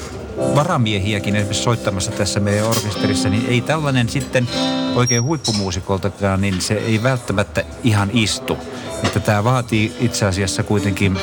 varamiehiäkin 0.55 1.35
esimerkiksi 1.35 1.63
soittamassa 1.63 2.11
tässä 2.11 2.39
meidän 2.39 2.67
orkesterissa, 2.67 3.29
niin 3.29 3.45
ei 3.47 3.61
tällainen 3.61 4.09
sitten 4.09 4.47
oikein 4.95 5.23
huippumuusikoltakaan, 5.23 6.41
niin 6.41 6.61
se 6.61 6.73
ei 6.73 7.03
välttämättä 7.03 7.63
ihan 7.83 8.09
istu. 8.13 8.57
Että 9.03 9.19
tämä 9.19 9.43
vaatii 9.43 9.93
itse 9.99 10.25
asiassa 10.25 10.63
kuitenkin 10.63 11.19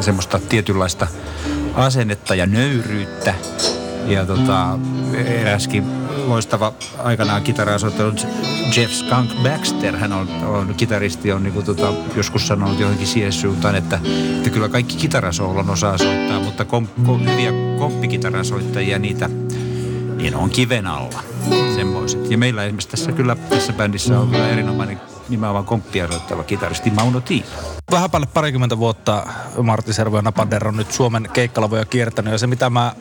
semmoista 0.00 0.40
tietynlaista 0.48 1.06
asennetta 1.74 2.34
ja 2.34 2.46
nöyryyttä. 2.46 3.34
Ja 4.06 4.26
tota, 4.26 4.78
eräskin 5.24 5.84
loistava 6.26 6.72
aikanaan 6.98 7.42
kitaraa 7.42 7.78
soittanut 7.78 8.26
Jeff 8.76 8.92
Skunk 8.92 9.30
Baxter, 9.42 9.96
hän 9.96 10.12
on, 10.12 10.28
on 10.44 10.74
kitaristi, 10.76 11.32
on 11.32 11.42
niin 11.42 11.52
kuin, 11.52 11.66
tota, 11.66 11.92
joskus 12.16 12.46
sanonut 12.46 12.80
johonkin 12.80 13.06
siihen 13.06 13.32
suuntaan, 13.32 13.74
että, 13.74 14.00
että 14.36 14.50
kyllä 14.50 14.68
kaikki 14.68 14.96
kitarasoolon 14.96 15.70
osaa 15.70 15.98
soittaa, 15.98 16.40
mutta 16.40 16.64
kom, 16.64 16.88
kom, 17.06 17.20
hyviä 17.20 17.52
komppikitarasoittajia 17.78 18.98
niitä 18.98 19.30
niin 20.20 20.34
on 20.34 20.50
kiven 20.50 20.86
alla. 20.86 21.22
Semmoiset. 21.74 22.30
Ja 22.30 22.38
meillä 22.38 22.64
esimerkiksi 22.64 22.88
tässä 22.88 23.12
kyllä 23.12 23.36
tässä 23.36 23.72
bändissä 23.72 24.20
on 24.20 24.28
kyllä 24.28 24.48
erinomainen 24.48 25.00
nimenomaan 25.28 25.64
komppia 25.64 26.08
soittava 26.08 26.44
kitaristi 26.44 26.90
Mauno 26.90 27.20
Tiila. 27.20 27.46
Vähän 27.90 28.10
päälle 28.10 28.26
parikymmentä 28.34 28.78
vuotta 28.78 29.26
Martti 29.62 29.92
Servo 29.92 30.16
ja 30.16 30.22
Napader 30.22 30.68
on 30.68 30.76
nyt 30.76 30.92
Suomen 30.92 31.28
keikkalavoja 31.32 31.84
kiertänyt. 31.84 32.32
Ja 32.32 32.38
se 32.38 32.46
mitä 32.46 32.70
mä 32.70 32.94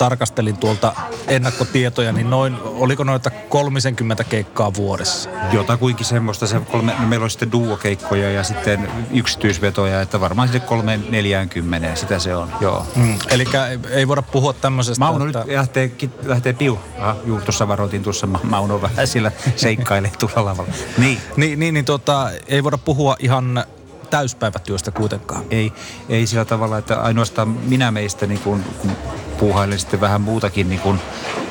tarkastelin 0.00 0.56
tuolta 0.56 0.92
ennakkotietoja, 1.28 2.12
niin 2.12 2.30
noin, 2.30 2.56
oliko 2.64 3.04
noita 3.04 3.30
30 3.30 4.24
keikkaa 4.24 4.74
vuodessa? 4.74 5.30
Jotakuinkin 5.52 6.06
semmoista. 6.06 6.46
Se 6.46 6.60
kolme, 6.60 6.94
no 7.00 7.06
meillä 7.06 7.24
on 7.24 7.30
sitten 7.30 7.52
duokeikkoja 7.52 8.32
ja 8.32 8.42
sitten 8.42 8.90
yksityisvetoja, 9.10 10.00
että 10.00 10.20
varmaan 10.20 10.48
sitten 10.48 10.68
kolme 10.68 11.00
neljäänkymmeneen, 11.10 11.96
sitä 11.96 12.18
se 12.18 12.36
on, 12.36 12.48
joo. 12.60 12.86
Mm, 12.96 13.18
eli 13.30 13.44
ei 13.90 14.08
voida 14.08 14.22
puhua 14.22 14.52
tämmöisestä, 14.52 15.04
Mauno 15.04 15.26
että... 15.26 15.38
nyt 15.38 15.56
lähtee, 15.56 15.90
lähtee 16.24 16.52
piu. 16.52 16.78
Aha, 16.98 17.16
juu, 17.24 17.40
tuossa 17.40 17.68
varoitin 17.68 18.02
tuossa 18.02 18.28
Mauno 18.42 18.82
vähän 18.82 19.06
sillä 19.06 19.32
seikkailee 19.56 20.12
tuolla 20.18 20.44
lavalla. 20.44 20.72
Niin. 20.98 21.18
niin, 21.36 21.58
niin, 21.58 21.74
niin 21.74 21.84
tota, 21.84 22.30
ei 22.46 22.64
voida 22.64 22.78
puhua 22.78 23.16
ihan 23.18 23.64
täyspäivätyöstä 24.10 24.90
kuitenkaan. 24.90 25.44
Ei, 25.50 25.72
ei 26.08 26.26
sillä 26.26 26.44
tavalla, 26.44 26.78
että 26.78 27.00
ainoastaan 27.00 27.48
minä 27.48 27.90
meistä 27.90 28.26
niin 28.26 28.40
kun, 28.40 28.64
kun 28.80 28.90
puuhailen 29.38 29.78
sitten 29.78 30.00
vähän 30.00 30.20
muutakin 30.20 30.68
niin 30.68 30.80
kun 30.80 31.00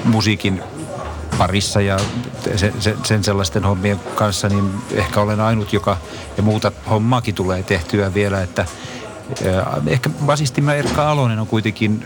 musiikin 0.03 0.63
parissa 1.37 1.81
ja 1.81 1.99
sen, 2.55 2.73
sen, 2.79 2.97
sen 3.03 3.23
sellaisten 3.23 3.63
hommien 3.63 3.99
kanssa, 4.15 4.49
niin 4.49 4.71
ehkä 4.91 5.21
olen 5.21 5.39
ainut, 5.39 5.73
joka 5.73 5.97
ja 6.37 6.43
muuta 6.43 6.71
hommaakin 6.89 7.35
tulee 7.35 7.63
tehtyä 7.63 8.13
vielä, 8.13 8.41
että 8.41 8.65
Ehkä 9.87 10.09
basistimme 10.25 10.79
Erkka 10.79 11.11
Alonen 11.11 11.39
on 11.39 11.47
kuitenkin 11.47 12.05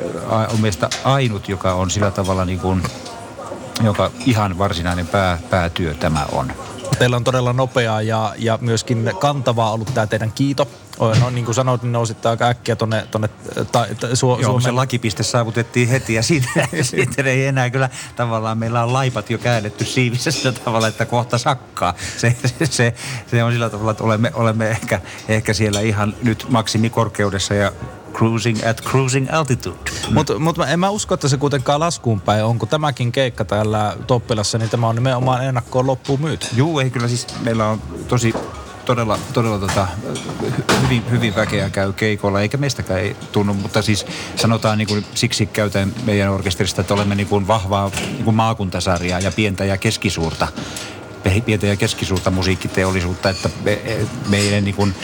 on 0.53 0.61
meistä 0.61 0.89
ainut, 1.03 1.49
joka 1.49 1.73
on 1.73 1.89
sillä 1.89 2.11
tavalla 2.11 2.45
niin 2.45 2.59
kuin, 2.59 2.83
joka 3.83 4.11
ihan 4.25 4.57
varsinainen 4.57 5.07
pää, 5.07 5.39
päätyö 5.49 5.93
tämä 5.93 6.25
on. 6.31 6.51
Teillä 6.99 7.15
on 7.15 7.23
todella 7.23 7.53
nopeaa 7.53 8.01
ja, 8.01 8.33
ja 8.37 8.57
myöskin 8.61 9.11
kantavaa 9.19 9.71
ollut 9.71 9.93
tämä 9.93 10.07
teidän 10.07 10.31
kiito. 10.31 10.67
No, 11.19 11.29
niin 11.29 11.45
kuin 11.45 11.55
sanoit, 11.55 11.83
niin 11.83 11.91
nousitte 11.91 12.29
aika 12.29 12.47
äkkiä 12.47 12.75
tuonne, 12.75 13.07
tonne 13.11 13.27
ta, 13.55 13.63
ta, 13.71 14.07
Su- 14.07 14.25
Joo, 14.25 14.43
Suomen... 14.43 14.61
se 14.61 14.71
lakipiste 14.71 15.23
saavutettiin 15.23 15.89
heti 15.89 16.13
ja 16.13 16.23
siitä, 16.23 16.47
siitä 16.81 17.21
ei 17.21 17.45
enää 17.45 17.69
kyllä 17.69 17.89
tavallaan 18.15 18.57
meillä 18.57 18.83
on 18.83 18.93
laipat 18.93 19.29
jo 19.29 19.37
käännetty 19.37 19.85
siivissä 19.85 20.31
sillä 20.31 20.51
tavalla, 20.65 20.87
että 20.87 21.05
kohta 21.05 21.37
sakkaa. 21.37 21.93
Se, 22.17 22.35
se, 22.45 22.65
se, 22.65 22.93
se 23.27 23.43
on 23.43 23.51
sillä 23.51 23.69
tavalla, 23.69 23.91
että 23.91 24.03
olemme, 24.03 24.31
olemme 24.33 24.69
ehkä, 24.69 25.01
ehkä 25.27 25.53
siellä 25.53 25.79
ihan 25.81 26.15
nyt 26.23 26.45
maksimikorkeudessa 26.49 27.53
ja 27.53 27.71
cruising 28.13 28.67
at 28.67 28.81
cruising 28.81 29.27
altitude. 29.31 29.77
Mutta 30.13 30.39
mut 30.39 30.57
en 30.67 30.79
mä 30.79 30.89
usko, 30.89 31.13
että 31.13 31.27
se 31.27 31.37
kuitenkaan 31.37 31.79
laskuun 31.79 32.21
päin 32.21 32.43
on, 32.43 32.59
kun 32.59 32.67
tämäkin 32.67 33.11
keikka 33.11 33.45
täällä 33.45 33.97
Toppilassa, 34.07 34.57
niin 34.57 34.69
tämä 34.69 34.87
on 34.87 34.95
nimenomaan 34.95 35.45
ennakkoon 35.45 35.87
loppuun 35.87 36.21
myyty. 36.21 36.47
Juu, 36.55 36.79
ei 36.79 36.89
kyllä 36.89 37.07
siis 37.07 37.27
meillä 37.41 37.67
on 37.67 37.81
tosi 38.07 38.33
todella, 38.85 39.19
todella 39.33 39.59
tota, 39.59 39.87
hyvin, 40.83 41.03
hyvin 41.11 41.35
väkeä 41.35 41.69
käy 41.69 41.93
keikolla, 41.93 42.41
eikä 42.41 42.57
meistäkään 42.57 42.99
ei 42.99 43.15
tunnu, 43.31 43.53
mutta 43.53 43.81
siis 43.81 44.05
sanotaan 44.35 44.77
niin 44.77 44.87
kuin, 44.87 45.05
siksi 45.15 45.45
käytän 45.45 45.93
meidän 46.03 46.29
orkesterista, 46.29 46.81
että 46.81 46.93
olemme 46.93 47.15
niin 47.15 47.27
kuin 47.27 47.47
vahvaa 47.47 47.91
niin 48.01 48.23
kuin 48.23 48.35
maakuntasarjaa 48.35 49.19
ja 49.19 49.31
pientä 49.31 49.65
ja 49.65 49.77
keskisuurta 49.77 50.47
pientä 51.45 51.67
ja 51.67 51.75
keskisuurta 51.75 52.31
musiikkiteollisuutta, 52.31 53.29
että 53.29 53.49
me, 53.63 53.79
meidän 54.29 54.63
niin 54.63 54.75
kuin, 54.75 54.95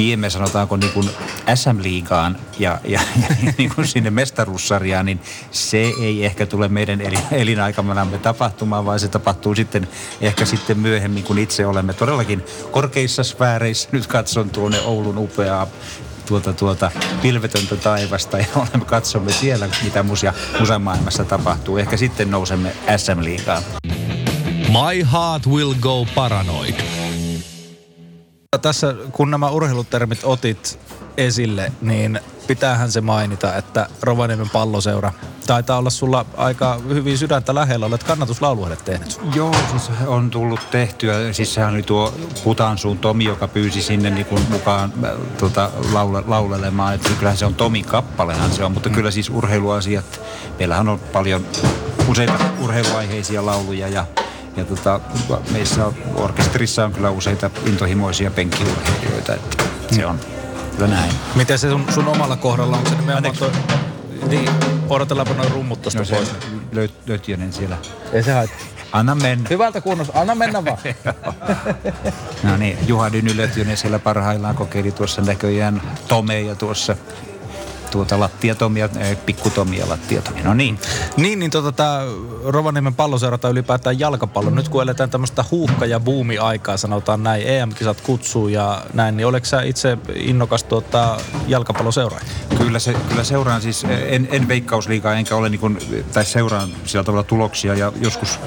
tiemme 0.00 0.30
sanotaanko 0.30 0.76
niin 0.76 0.92
kuin 0.92 1.10
SM-liigaan 1.54 2.36
ja, 2.58 2.80
ja, 2.84 3.00
ja 3.22 3.36
niin 3.58 3.74
kuin 3.74 3.86
sinne 3.86 4.10
mestaruussarjaan, 4.10 5.06
niin 5.06 5.20
se 5.50 5.92
ei 6.00 6.24
ehkä 6.24 6.46
tule 6.46 6.68
meidän 6.68 7.00
elinaikanamme 7.32 8.18
tapahtumaan, 8.18 8.86
vaan 8.86 9.00
se 9.00 9.08
tapahtuu 9.08 9.54
sitten 9.54 9.88
ehkä 10.20 10.44
sitten 10.44 10.78
myöhemmin, 10.78 11.24
kun 11.24 11.38
itse 11.38 11.66
olemme 11.66 11.92
todellakin 11.92 12.42
korkeissa 12.70 13.24
sfääreissä. 13.24 13.88
Nyt 13.92 14.06
katson 14.06 14.50
tuonne 14.50 14.80
Oulun 14.80 15.18
upeaa 15.18 15.66
tuota, 16.26 16.52
tuota 16.52 16.90
pilvetöntä 17.22 17.76
taivasta 17.76 18.38
ja 18.38 18.46
olemme, 18.56 18.84
katsomme 18.86 19.32
siellä, 19.32 19.68
mitä 19.84 20.02
musia, 20.02 20.32
musamaailmassa 20.60 21.24
tapahtuu. 21.24 21.76
Ehkä 21.76 21.96
sitten 21.96 22.30
nousemme 22.30 22.72
SM-liigaan. 22.96 23.62
My 24.68 25.06
heart 25.12 25.46
will 25.46 25.74
go 25.80 26.06
paranoid. 26.14 26.89
Tässä 28.62 28.94
kun 29.12 29.30
nämä 29.30 29.50
urheilutermit 29.50 30.20
otit 30.22 30.80
esille, 31.16 31.72
niin 31.80 32.20
pitäähän 32.46 32.92
se 32.92 33.00
mainita, 33.00 33.56
että 33.56 33.86
Rovaniemen 34.02 34.50
palloseura 34.50 35.12
taitaa 35.46 35.78
olla 35.78 35.90
sulla 35.90 36.26
aika 36.36 36.80
hyvin 36.88 37.18
sydäntä 37.18 37.54
lähellä. 37.54 37.86
Olet 37.86 38.02
kannatuslauluedet 38.02 38.84
tehnyt. 38.84 39.20
Joo, 39.34 39.54
siis 39.70 39.90
on 40.06 40.30
tullut 40.30 40.60
tehtyä. 40.70 41.32
Siis 41.32 41.54
sehän 41.54 41.74
oli 41.74 41.82
tuo 41.82 42.14
Putansuun 42.44 42.98
Tomi, 42.98 43.24
joka 43.24 43.48
pyysi 43.48 43.82
sinne 43.82 44.10
niin 44.10 44.26
kuin 44.26 44.42
mukaan 44.50 44.92
äh, 45.04 45.10
tuota, 45.38 45.70
laule, 45.92 46.22
laulelemaan. 46.26 46.94
Että 46.94 47.10
kyllähän 47.18 47.38
se 47.38 47.46
on 47.46 47.54
Tomin 47.54 47.84
kappalehan 47.84 48.50
se 48.50 48.64
on, 48.64 48.72
mutta 48.72 48.88
mm. 48.88 48.94
kyllä 48.94 49.10
siis 49.10 49.30
urheiluasiat. 49.30 50.20
Meillähän 50.58 50.88
on 50.88 50.98
paljon 50.98 51.46
useita 52.08 52.38
urheiluaiheisia 52.60 53.46
lauluja 53.46 53.88
ja 53.88 54.06
ja 54.56 54.64
tota, 54.64 55.00
meissä 55.52 55.92
orkesterissa 56.14 56.84
on 56.84 56.92
kyllä 56.92 57.10
useita 57.10 57.50
intohimoisia 57.66 58.30
penkkiurheilijoita, 58.30 59.34
että 59.34 59.64
se 59.92 60.06
on 60.06 60.20
kyllä 60.76 60.88
näin. 60.88 61.12
Miten 61.34 61.58
se 61.58 61.70
sun, 61.70 61.84
sun 61.94 62.08
omalla 62.08 62.36
kohdalla, 62.36 62.76
on 62.76 62.86
se 62.86 62.94
nimenomaan 62.94 63.36
toi, 63.36 63.50
niin, 64.28 64.50
odotellaanpa 64.88 65.34
noin 65.34 65.50
rummut 65.50 65.82
tuosta 65.82 66.00
no, 66.00 66.06
pois. 66.10 66.32
Löyt, 66.72 66.94
löytiönen 67.06 67.52
siellä. 67.52 67.78
Ei 68.12 68.22
se 68.22 68.32
haittaa. 68.32 68.58
Anna 68.92 69.14
mennä. 69.14 69.46
Hyvältä 69.50 69.80
kunnossa, 69.80 70.12
anna 70.16 70.34
mennä 70.34 70.64
vaan. 70.64 70.78
no 72.42 72.56
niin, 72.56 72.78
Juha 72.86 73.12
Dyny 73.12 73.30
siellä 73.74 73.98
parhaillaan 73.98 74.54
kokeili 74.54 74.92
tuossa 74.92 75.22
näköjään 75.22 75.82
Tomeja 76.08 76.54
tuossa 76.54 76.96
tuota 77.90 78.20
lattiatomia, 78.20 78.88
eh, 78.98 79.18
pikkutomia 79.26 79.88
lattiatomia. 79.88 80.44
No 80.44 80.54
niin. 80.54 80.78
Niin, 81.16 81.38
niin 81.38 81.50
tota, 81.50 81.72
tämä 81.72 82.00
Rovaniemen 82.44 82.94
palloseura 82.94 83.38
tai 83.38 83.50
ylipäätään 83.50 83.98
jalkapallo. 83.98 84.50
Nyt 84.50 84.68
kun 84.68 84.82
eletään 84.82 85.10
tämmöistä 85.10 85.44
huuhka- 85.50 85.86
ja 85.86 86.00
buumi-aikaa, 86.00 86.76
sanotaan 86.76 87.22
näin, 87.22 87.42
EM-kisat 87.46 88.00
kutsuu 88.00 88.48
ja 88.48 88.82
näin, 88.94 89.16
niin 89.16 89.26
oletko 89.26 89.46
sä 89.46 89.62
itse 89.62 89.98
innokas 90.14 90.64
tuota 90.64 91.16
jalkapalloseuraaja? 91.46 92.24
Kyllä, 92.58 92.78
se, 92.78 92.94
kyllä 93.08 93.24
seuraan 93.24 93.62
siis, 93.62 93.84
en, 94.08 94.28
en 94.30 94.48
veikkausliikaa 94.48 95.14
enkä 95.14 95.36
ole 95.36 95.48
niin 95.48 95.60
kuin, 95.60 95.78
tai 96.12 96.24
seuraan 96.24 96.68
sillä 96.84 97.04
tavalla 97.04 97.24
tuloksia 97.24 97.74
ja 97.74 97.92
joskus 98.00 98.40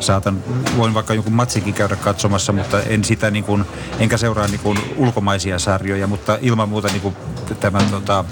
saatan, 0.00 0.44
voin 0.76 0.94
vaikka 0.94 1.14
jonkun 1.14 1.32
matsikin 1.32 1.74
käydä 1.74 1.96
katsomassa, 1.96 2.52
mutta 2.52 2.82
en 2.82 3.04
sitä 3.04 3.30
niin 3.30 3.44
kuin, 3.44 3.64
enkä 3.98 4.16
seuraa 4.16 4.46
niin 4.46 4.60
kuin 4.60 4.78
ulkomaisia 4.96 5.58
sarjoja, 5.58 6.06
mutta 6.06 6.38
ilman 6.40 6.68
muuta 6.68 6.88
niin 6.88 7.00
kuin 7.00 7.16
tämän 7.60 7.86
tota, 7.90 8.24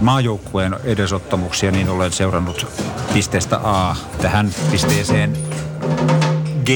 maajoukkueen 0.00 0.76
edesottamuksia, 0.84 1.70
niin 1.70 1.88
olen 1.88 2.12
seurannut 2.12 2.66
pisteestä 3.12 3.60
A 3.62 3.96
tähän 4.22 4.54
pisteeseen 4.70 5.36
G 6.64 6.70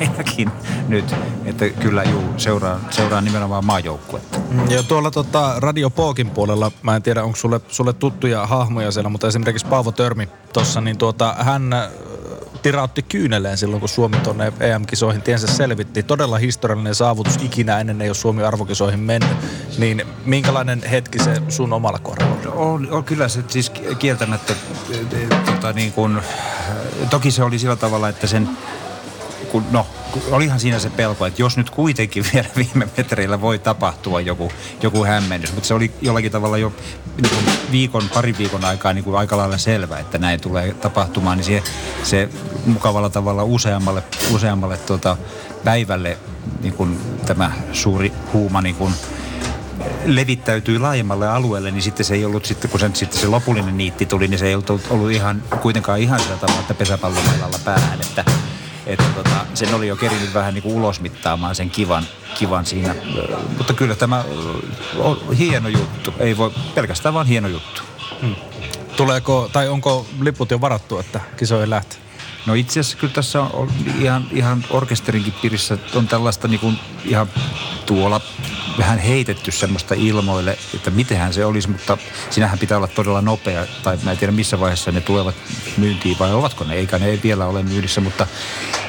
ainakin 0.00 0.50
nyt, 0.88 1.14
että 1.44 1.68
kyllä 1.68 2.02
juu, 2.02 2.24
seuraan, 2.36 2.80
seuraan 2.90 3.24
nimenomaan 3.24 3.64
maajoukkuetta. 3.64 4.38
Ja 4.68 4.82
tuolla 4.82 5.10
tota, 5.10 5.54
Radio 5.56 5.90
Pookin 5.90 6.30
puolella, 6.30 6.72
mä 6.82 6.96
en 6.96 7.02
tiedä 7.02 7.24
onko 7.24 7.36
sulle, 7.36 7.60
sulle 7.68 7.92
tuttuja 7.92 8.46
hahmoja 8.46 8.90
siellä, 8.90 9.08
mutta 9.08 9.28
esimerkiksi 9.28 9.66
Paavo 9.66 9.92
Törmi 9.92 10.28
tuossa, 10.52 10.80
niin 10.80 10.98
tuota, 10.98 11.34
hän 11.38 11.74
tirautti 12.62 13.02
kyyneleen 13.02 13.58
silloin, 13.58 13.80
kun 13.80 13.88
Suomi 13.88 14.16
tuonne 14.16 14.52
EM-kisoihin 14.60 15.22
tiensä 15.22 15.46
selvitti. 15.46 16.02
Todella 16.02 16.38
historiallinen 16.38 16.94
saavutus 16.94 17.38
ikinä 17.42 17.80
ennen 17.80 18.02
ei 18.02 18.08
ole 18.08 18.14
Suomi 18.14 18.42
arvokisoihin 18.42 19.00
mennyt. 19.00 19.36
Niin 19.78 20.02
minkälainen 20.24 20.82
hetki 20.82 21.18
se 21.18 21.42
sun 21.48 21.72
omalla 21.72 21.98
kohdalla 21.98 22.52
on? 22.54 22.88
On, 22.90 23.04
kyllä 23.04 23.28
se 23.28 23.44
siis 23.48 23.72
kieltämättä, 23.98 24.54
tota, 25.46 25.72
niin 25.72 25.92
kun, 25.92 26.22
toki 27.10 27.30
se 27.30 27.42
oli 27.42 27.58
sillä 27.58 27.76
tavalla, 27.76 28.08
että 28.08 28.26
sen 28.26 28.48
kun, 29.50 29.64
no, 29.70 29.86
olihan 30.30 30.60
siinä 30.60 30.78
se 30.78 30.90
pelko, 30.90 31.26
että 31.26 31.42
jos 31.42 31.56
nyt 31.56 31.70
kuitenkin 31.70 32.24
vielä 32.32 32.48
viime 32.56 32.88
metreillä 32.96 33.40
voi 33.40 33.58
tapahtua 33.58 34.20
joku, 34.20 34.52
joku 34.82 35.04
hämmennys, 35.04 35.52
mutta 35.52 35.68
se 35.68 35.74
oli 35.74 35.92
jollakin 36.00 36.32
tavalla 36.32 36.58
jo 36.58 36.72
niin 37.22 37.30
kuin 37.30 37.56
viikon, 37.70 38.08
parin 38.14 38.38
viikon 38.38 38.64
aikaa 38.64 38.92
niin 38.92 39.04
kuin 39.04 39.18
aika 39.18 39.36
lailla 39.36 39.58
selvä, 39.58 39.98
että 39.98 40.18
näin 40.18 40.40
tulee 40.40 40.72
tapahtumaan, 40.72 41.38
niin 41.38 41.44
se, 41.44 41.62
se 42.02 42.28
mukavalla 42.66 43.10
tavalla 43.10 43.44
useammalle, 43.44 44.02
useammalle 44.34 44.76
tuota, 44.76 45.16
päivälle 45.64 46.18
niin 46.60 46.74
kuin 46.74 47.00
tämä 47.26 47.52
suuri 47.72 48.12
huuma 48.32 48.60
niin 48.60 48.74
kuin 48.74 48.94
levittäytyi 50.04 50.78
laajemmalle 50.78 51.28
alueelle, 51.28 51.70
niin 51.70 51.82
sitten 51.82 52.06
se 52.06 52.14
ei 52.14 52.24
ollut, 52.24 52.44
sitten 52.44 52.70
kun 52.70 52.80
sen, 52.80 52.96
sitten 52.96 53.20
se 53.20 53.26
lopullinen 53.26 53.78
niitti 53.78 54.06
tuli, 54.06 54.28
niin 54.28 54.38
se 54.38 54.46
ei 54.46 54.54
ollut, 54.54 54.86
ollut 54.90 55.10
ihan, 55.10 55.42
kuitenkaan 55.62 55.98
ihan 55.98 56.20
sillä 56.20 56.36
tavalla, 56.36 56.60
että 56.60 56.74
pesäpallomailalla 56.74 57.58
päähän, 57.64 58.00
että 58.00 58.24
että 58.92 59.04
tota, 59.14 59.46
sen 59.54 59.74
oli 59.74 59.88
jo 59.88 59.96
kerinyt 59.96 60.34
vähän 60.34 60.54
niin 60.54 60.62
kuin 60.62 60.74
ulosmittaamaan 60.74 61.54
sen 61.54 61.70
kivan, 61.70 62.04
kivan 62.38 62.66
siinä. 62.66 62.94
Mutta 63.58 63.74
kyllä 63.74 63.94
tämä 63.94 64.24
on 64.98 65.32
hieno 65.38 65.68
juttu. 65.68 66.14
Ei 66.18 66.36
voi 66.36 66.52
pelkästään 66.74 67.14
vaan 67.14 67.26
hieno 67.26 67.48
juttu. 67.48 67.82
Hmm. 68.20 68.34
Tuleeko, 68.96 69.50
tai 69.52 69.68
onko 69.68 70.06
liput 70.20 70.50
jo 70.50 70.60
varattu, 70.60 70.98
että 70.98 71.20
kisoihin 71.36 71.70
lähtee? 71.70 71.98
No 72.46 72.54
itse 72.54 72.80
asiassa 72.80 72.98
kyllä 72.98 73.12
tässä 73.12 73.42
on 73.42 73.70
ihan, 73.98 74.26
ihan 74.32 74.64
orkesterinkin 74.70 75.32
piirissä 75.42 75.78
on 75.94 76.08
tällaista 76.08 76.48
niin 76.48 76.60
kuin 76.60 76.78
ihan 77.04 77.28
tuolla 77.86 78.20
vähän 78.80 78.98
heitetty 78.98 79.50
semmoista 79.50 79.94
ilmoille, 79.94 80.58
että 80.74 80.90
mitenhän 80.90 81.34
se 81.34 81.44
olisi, 81.44 81.70
mutta 81.70 81.98
sinähän 82.30 82.58
pitää 82.58 82.76
olla 82.76 82.86
todella 82.86 83.22
nopea, 83.22 83.66
tai 83.82 83.98
mä 84.04 84.10
en 84.10 84.18
tiedä 84.18 84.32
missä 84.32 84.60
vaiheessa 84.60 84.92
ne 84.92 85.00
tulevat 85.00 85.34
myyntiin 85.76 86.18
vai 86.18 86.32
ovatko 86.32 86.64
ne, 86.64 86.74
eikä 86.74 86.98
ne 86.98 87.06
ei 87.06 87.20
vielä 87.22 87.46
ole 87.46 87.62
myynnissä, 87.62 88.00
mutta 88.00 88.26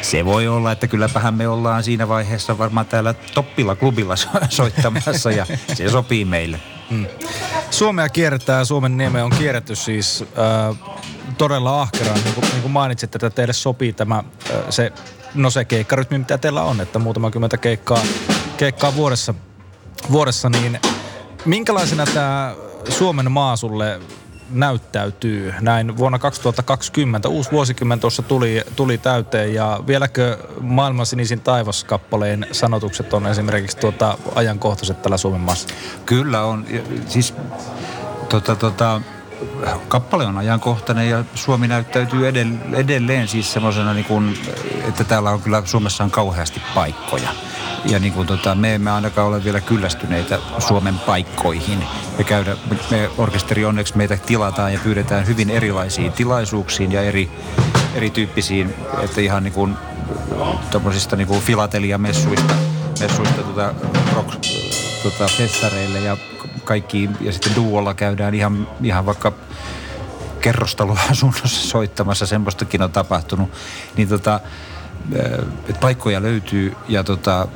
se 0.01 0.25
voi 0.25 0.47
olla, 0.47 0.71
että 0.71 0.87
kylläpähän 0.87 1.33
me 1.33 1.47
ollaan 1.47 1.83
siinä 1.83 2.07
vaiheessa 2.07 2.57
varmaan 2.57 2.85
täällä 2.85 3.13
Toppilla 3.13 3.75
klubilla 3.75 4.15
soittamassa 4.49 5.31
ja 5.31 5.45
se 5.73 5.89
sopii 5.89 6.25
meille. 6.25 6.59
Hmm. 6.89 7.05
Suomea 7.71 8.09
kierretään, 8.09 8.65
Suomen 8.65 8.97
nieme 8.97 9.23
on 9.23 9.31
kierretty 9.31 9.75
siis 9.75 10.21
äh, 10.21 10.97
todella 11.37 11.81
ahkeraan, 11.81 12.19
niin 12.23 12.33
kuin, 12.33 12.45
niin 12.51 12.61
kuin 12.61 12.71
mainitsit, 12.71 13.15
että 13.15 13.29
teille 13.29 13.53
sopii 13.53 13.93
tämä 13.93 14.17
äh, 14.17 14.55
se, 14.69 14.91
no 15.33 15.49
se 15.49 15.65
keikkarytmi, 15.65 16.17
mitä 16.17 16.37
teillä 16.37 16.63
on, 16.63 16.81
että 16.81 16.99
muutama 16.99 17.31
kymmentä 17.31 17.57
keikkaa, 17.57 18.01
keikkaa 18.57 18.95
vuodessa, 18.95 19.33
vuodessa, 20.11 20.49
niin 20.49 20.79
minkälaisena 21.45 22.05
tämä 22.05 22.55
Suomen 22.89 23.31
maa 23.31 23.55
sulle 23.55 23.99
näyttäytyy 24.49 25.53
näin 25.61 25.97
vuonna 25.97 26.19
2020. 26.19 27.29
Uusi 27.29 27.51
vuosikymmen 27.51 27.99
tuossa 27.99 28.21
tuli, 28.21 28.61
tuli 28.75 28.97
täyteen 28.97 29.53
ja 29.53 29.79
vieläkö 29.87 30.37
maailman 30.61 31.05
sinisin 31.05 31.41
taivaskappaleen 31.41 32.47
sanotukset 32.51 33.13
on 33.13 33.27
esimerkiksi 33.27 33.77
tuota 33.77 34.17
ajankohtaiset 34.35 35.01
tällä 35.01 35.17
Suomen 35.17 35.41
maassa? 35.41 35.67
Kyllä 36.05 36.43
on. 36.43 36.65
Siis 37.07 37.33
tota, 38.29 38.55
tota, 38.55 39.01
kappale 39.87 40.25
on 40.25 40.37
ajankohtainen 40.37 41.09
ja 41.09 41.23
Suomi 41.35 41.67
näyttäytyy 41.67 42.27
edelleen 42.73 43.27
siis 43.27 43.53
semmoisena, 43.53 43.93
niin 43.93 44.37
että 44.87 45.03
täällä 45.03 45.31
on 45.31 45.41
kyllä 45.41 45.61
Suomessa 45.65 46.03
on 46.03 46.11
kauheasti 46.11 46.61
paikkoja. 46.75 47.29
Ja 47.85 47.99
niin 47.99 48.13
kuin 48.13 48.27
tota, 48.27 48.55
me 48.55 48.75
emme 48.75 48.91
ainakaan 48.91 49.27
ole 49.27 49.43
vielä 49.43 49.61
kyllästyneitä 49.61 50.39
Suomen 50.59 50.99
paikkoihin. 50.99 51.83
Me, 52.17 52.23
käydä, 52.23 52.55
me 52.91 53.09
orkesteri 53.17 53.65
onneksi 53.65 53.97
meitä 53.97 54.17
tilataan 54.17 54.73
ja 54.73 54.79
pyydetään 54.83 55.27
hyvin 55.27 55.49
erilaisiin 55.49 56.11
tilaisuuksiin 56.11 56.91
ja 56.91 57.01
eri, 57.01 57.31
erityyppisiin, 57.95 58.73
että 59.03 59.21
ihan 59.21 59.43
niin 59.43 59.53
kuin 59.53 59.75
tuommoisista 60.71 61.15
niin 61.15 61.27
kuin 61.27 61.41
filateliamessuista 61.41 62.53
messuista 62.99 63.43
tota, 63.43 63.73
rock, 64.15 64.33
tota, 65.03 65.27
festareille 65.27 65.99
ja 65.99 66.17
kaikkiin. 66.63 67.17
Ja 67.21 67.31
sitten 67.31 67.55
duolla 67.55 67.93
käydään 67.93 68.33
ihan, 68.33 68.67
ihan 68.83 69.05
vaikka 69.05 69.31
kerrostaloasunnossa 70.41 71.69
soittamassa, 71.69 72.25
semmoistakin 72.25 72.81
on 72.81 72.91
tapahtunut. 72.91 73.51
Niin 73.97 74.07
tota, 74.07 74.39
että 75.69 75.79
paikkoja 75.81 76.21
löytyy 76.21 76.75
ja 76.87 77.03
tota, 77.03 77.47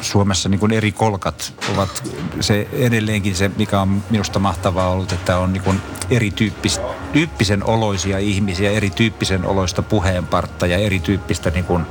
Suomessa 0.00 0.48
niin 0.48 0.60
kuin 0.60 0.72
eri 0.72 0.92
kolkat 0.92 1.54
ovat 1.74 2.10
se 2.40 2.68
edelleenkin 2.72 3.34
se, 3.34 3.50
mikä 3.56 3.80
on 3.80 4.02
minusta 4.10 4.38
mahtavaa 4.38 4.88
ollut, 4.90 5.12
että 5.12 5.38
on 5.38 5.52
niin 5.52 5.62
kuin 5.62 5.80
erityyppisen 6.10 7.64
oloisia 7.64 8.18
ihmisiä, 8.18 8.70
erityyppisen 8.70 9.44
oloista 9.44 9.82
puheenpartta 9.82 10.66
ja 10.66 10.78
erityyppistä 10.78 11.50
niin 11.50 11.64
kuin 11.64 11.86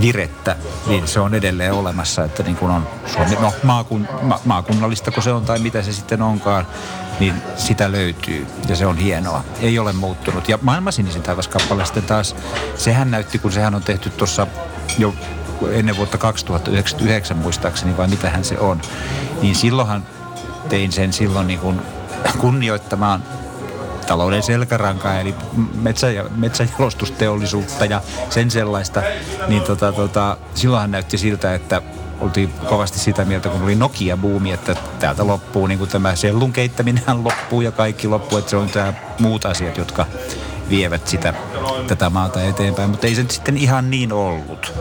virettä, 0.00 0.56
niin 0.86 1.08
se 1.08 1.20
on 1.20 1.34
edelleen 1.34 1.72
olemassa, 1.72 2.24
että 2.24 2.42
niin 2.42 2.56
kuin 2.56 2.70
on 2.70 2.88
Suomi, 3.06 3.36
no 3.40 3.52
maakun, 3.62 4.08
ma, 4.22 4.40
maakunnallista 4.44 5.10
kun 5.10 5.22
se 5.22 5.32
on 5.32 5.44
tai 5.44 5.58
mitä 5.58 5.82
se 5.82 5.92
sitten 5.92 6.22
onkaan, 6.22 6.66
niin 7.20 7.34
sitä 7.56 7.92
löytyy 7.92 8.46
ja 8.68 8.76
se 8.76 8.86
on 8.86 8.96
hienoa. 8.96 9.44
Ei 9.60 9.78
ole 9.78 9.92
muuttunut. 9.92 10.48
Ja 10.48 10.58
maailman 10.62 10.92
sinisin 10.92 11.22
taivas 11.22 11.48
kappale 11.48 11.84
sitten 11.84 12.04
taas, 12.04 12.36
sehän 12.76 13.10
näytti, 13.10 13.38
kun 13.38 13.52
sehän 13.52 13.74
on 13.74 13.82
tehty 13.82 14.10
tuossa 14.10 14.46
jo 14.98 15.14
ennen 15.70 15.96
vuotta 15.96 16.18
2099 16.18 17.36
muistaakseni, 17.36 17.96
vai 17.96 18.08
mitähän 18.08 18.44
se 18.44 18.58
on, 18.58 18.80
niin 19.42 19.54
silloinhan 19.54 20.06
tein 20.68 20.92
sen 20.92 21.12
silloin 21.12 21.46
niin 21.46 21.60
kuin 21.60 21.80
kunnioittamaan 22.40 23.22
talouden 24.08 24.42
selkärankaa, 24.42 25.20
eli 25.20 25.34
metsä- 25.74 26.10
ja, 26.10 26.24
metsäjalostusteollisuutta 26.36 27.84
ja 27.84 28.00
sen 28.30 28.50
sellaista, 28.50 29.02
niin 29.48 29.62
tota, 29.62 29.92
tota, 29.92 30.36
silloinhan 30.54 30.90
näytti 30.90 31.18
siltä, 31.18 31.54
että 31.54 31.82
oltiin 32.20 32.52
kovasti 32.68 32.98
sitä 32.98 33.24
mieltä, 33.24 33.48
kun 33.48 33.62
oli 33.62 33.74
Nokia-buumi, 33.74 34.52
että 34.52 34.76
täältä 34.98 35.26
loppuu 35.26 35.66
niin 35.66 35.78
kuin 35.78 35.90
tämä 35.90 36.16
sellun 36.16 36.52
keittäminen 36.52 37.24
loppuu 37.24 37.60
ja 37.60 37.72
kaikki 37.72 38.08
loppuu, 38.08 38.38
että 38.38 38.50
se 38.50 38.56
on 38.56 38.68
tämä 38.68 38.94
muut 39.18 39.46
asiat, 39.46 39.76
jotka 39.76 40.06
vievät 40.70 41.08
sitä, 41.08 41.34
tätä 41.86 42.10
maata 42.10 42.42
eteenpäin, 42.42 42.90
mutta 42.90 43.06
ei 43.06 43.14
se 43.14 43.24
sitten 43.28 43.56
ihan 43.56 43.90
niin 43.90 44.12
ollut 44.12 44.72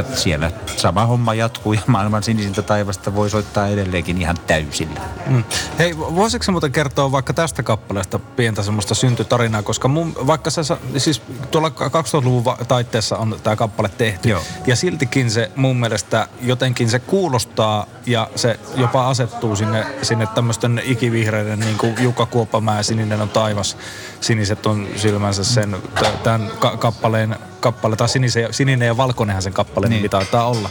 että 0.00 0.16
siellä 0.16 0.50
sama 0.76 1.06
homma 1.06 1.34
jatkuu 1.34 1.72
ja 1.72 1.80
maailman 1.86 2.22
sinisintä 2.22 2.62
taivasta 2.62 3.14
voi 3.14 3.30
soittaa 3.30 3.68
edelleenkin 3.68 4.20
ihan 4.20 4.36
täysillä. 4.46 5.00
Mm. 5.26 5.44
Hei, 5.78 5.98
voisitko 5.98 6.52
muuten 6.52 6.72
kertoa 6.72 7.12
vaikka 7.12 7.34
tästä 7.34 7.62
kappaleesta 7.62 8.18
pientä 8.18 8.62
semmoista 8.62 8.94
syntytarinaa, 8.94 9.62
koska 9.62 9.88
mun, 9.88 10.14
vaikka 10.26 10.50
se, 10.50 10.62
siis 10.96 11.22
tuolla 11.50 11.68
2000-luvun 11.68 12.56
taitteessa 12.68 13.16
on 13.16 13.36
tämä 13.42 13.56
kappale 13.56 13.88
tehty, 13.98 14.28
Joo. 14.28 14.42
ja 14.66 14.76
siltikin 14.76 15.30
se 15.30 15.50
mun 15.56 15.80
mielestä 15.80 16.28
jotenkin 16.40 16.90
se 16.90 16.98
kuulostaa 16.98 17.86
ja 18.06 18.28
se 18.36 18.60
jopa 18.76 19.08
asettuu 19.08 19.56
sinne, 19.56 19.86
sinne 20.02 20.26
tämmöisten 20.26 20.82
ikivihreiden 20.84 21.60
niin 21.60 21.78
kuin 21.78 21.94
Jukka 22.02 22.26
Kuopamäe, 22.26 22.82
Sininen 22.82 23.20
on 23.20 23.28
taivas, 23.28 23.76
siniset 24.20 24.66
on 24.66 24.88
silmänsä 24.96 25.44
sen 25.44 25.76
tämän 26.22 26.50
ka- 26.58 26.76
kappaleen 26.76 27.36
kappale, 27.62 27.96
tai 27.96 28.08
sinisen, 28.08 28.54
sininen 28.54 28.86
ja 28.86 28.96
valkoinenhan 28.96 29.42
sen 29.42 29.52
kappale 29.52 29.88
niin. 29.88 30.10
taitaa 30.10 30.46
olla. 30.48 30.70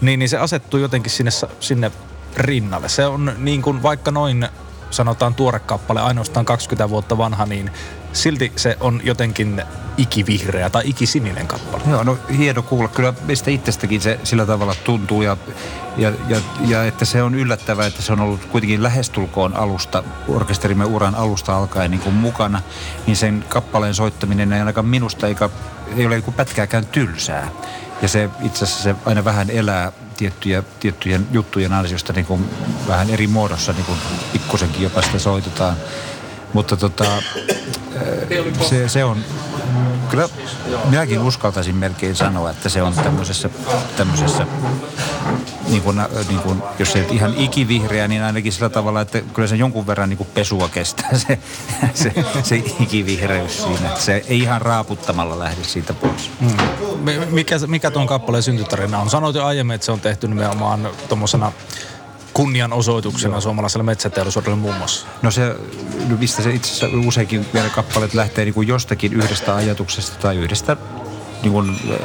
Niin, 0.00 0.18
niin 0.18 0.28
se 0.28 0.36
asettuu 0.36 0.80
jotenkin 0.80 1.12
sinne, 1.12 1.30
sinne 1.60 1.92
rinnalle. 2.36 2.88
Se 2.88 3.06
on 3.06 3.32
niin 3.38 3.62
kuin 3.62 3.82
vaikka 3.82 4.10
noin 4.10 4.48
sanotaan 4.90 5.34
tuore 5.34 5.60
kappale, 5.60 6.00
ainoastaan 6.00 6.46
20 6.46 6.90
vuotta 6.90 7.18
vanha, 7.18 7.46
niin 7.46 7.70
silti 8.12 8.52
se 8.56 8.76
on 8.80 9.00
jotenkin 9.04 9.62
ikivihreä 9.96 10.70
tai 10.70 10.82
ikisininen 10.86 11.46
kappale. 11.46 11.82
Joo, 11.90 12.02
no 12.02 12.18
hieno 12.38 12.62
kuulla. 12.62 12.88
Kyllä 12.88 13.14
meistä 13.26 13.50
itsestäkin 13.50 14.00
se 14.00 14.20
sillä 14.24 14.46
tavalla 14.46 14.74
tuntuu 14.84 15.22
ja, 15.22 15.36
ja, 15.96 16.12
ja, 16.28 16.40
ja 16.66 16.84
että 16.84 17.04
se 17.04 17.22
on 17.22 17.34
yllättävää, 17.34 17.86
että 17.86 18.02
se 18.02 18.12
on 18.12 18.20
ollut 18.20 18.44
kuitenkin 18.44 18.82
lähestulkoon 18.82 19.56
alusta, 19.56 20.04
orkesterimme 20.28 20.84
uran 20.84 21.14
alusta 21.14 21.56
alkaen 21.56 21.90
niin 21.90 22.00
kuin 22.00 22.14
mukana, 22.14 22.62
niin 23.06 23.16
sen 23.16 23.44
kappaleen 23.48 23.94
soittaminen 23.94 24.52
ei 24.52 24.60
ainakaan 24.60 24.86
minusta 24.86 25.26
eikä 25.26 25.50
ei 25.96 26.06
ole 26.06 26.20
kuin 26.20 26.34
pätkääkään 26.34 26.86
tylsää. 26.86 27.48
Ja 28.02 28.08
se 28.08 28.30
itse 28.42 28.64
asiassa 28.64 28.82
se 28.82 28.94
aina 29.04 29.24
vähän 29.24 29.50
elää 29.50 29.92
tiettyjä, 30.16 30.62
tiettyjen 30.80 31.26
juttujen 31.32 31.72
ansiosta 31.72 32.12
niin 32.12 32.26
kuin 32.26 32.50
vähän 32.88 33.10
eri 33.10 33.26
muodossa, 33.26 33.72
niin 33.72 33.84
kuin 33.84 33.98
pikkusenkin 34.32 34.82
jopa 34.82 35.02
sitä 35.02 35.18
soitetaan. 35.18 35.76
Mutta 36.52 36.76
tota, 36.76 37.04
se, 38.68 38.88
se 38.88 39.04
on, 39.04 39.24
kyllä 40.12 40.28
minäkin 40.84 41.18
uskaltaisin 41.18 41.76
melkein 41.76 42.16
sanoa, 42.16 42.50
että 42.50 42.68
se 42.68 42.82
on 42.82 42.94
tämmöisessä, 42.94 43.50
tämmöisessä 43.96 44.46
niin 45.68 45.82
kuin, 45.82 46.02
niin 46.28 46.40
kuin, 46.40 46.62
jos 46.78 46.96
ei 46.96 47.06
ihan 47.10 47.34
ikivihreä, 47.36 48.08
niin 48.08 48.22
ainakin 48.22 48.52
sillä 48.52 48.68
tavalla, 48.68 49.00
että 49.00 49.20
kyllä 49.20 49.48
se 49.48 49.56
jonkun 49.56 49.86
verran 49.86 50.08
niin 50.08 50.16
kuin 50.16 50.28
pesua 50.34 50.68
kestää 50.68 51.10
se, 51.18 51.38
se, 51.94 52.12
se 52.42 52.56
ikivihreys 52.80 53.62
siinä. 53.62 53.96
Se 53.96 54.24
ei 54.28 54.38
ihan 54.38 54.62
raaputtamalla 54.62 55.38
lähde 55.38 55.64
siitä 55.64 55.94
pois. 55.94 56.30
Hmm. 56.40 56.56
Mikä, 57.30 57.58
mikä 57.66 57.90
tuon 57.90 58.06
kappaleen 58.06 58.42
syntytarina 58.42 58.98
on? 58.98 59.10
Sanoit 59.10 59.36
jo 59.36 59.44
aiemmin, 59.44 59.74
että 59.74 59.84
se 59.84 59.92
on 59.92 60.00
tehty 60.00 60.28
nimenomaan 60.28 60.88
tuommoisena 61.08 61.52
kunnianosoituksena 62.34 63.34
Joo. 63.34 63.40
suomalaiselle 63.40 63.84
metsäteollisuudelle 63.84 64.56
muun 64.56 64.74
muassa? 64.74 65.06
No 65.22 65.30
se, 65.30 65.56
no 66.08 66.16
mistä 66.16 66.42
se 66.42 66.50
itse 66.50 66.72
asiassa 66.72 67.08
useinkin 67.08 67.46
vielä 67.54 67.68
kappaleet 67.68 68.14
lähtee 68.14 68.44
niin 68.44 68.54
kuin 68.54 68.68
jostakin 68.68 69.12
yhdestä 69.12 69.54
ajatuksesta 69.54 70.16
tai 70.18 70.36
yhdestä 70.36 70.76
niin 71.42 71.52
kuin, 71.52 71.70
äh, 71.70 71.96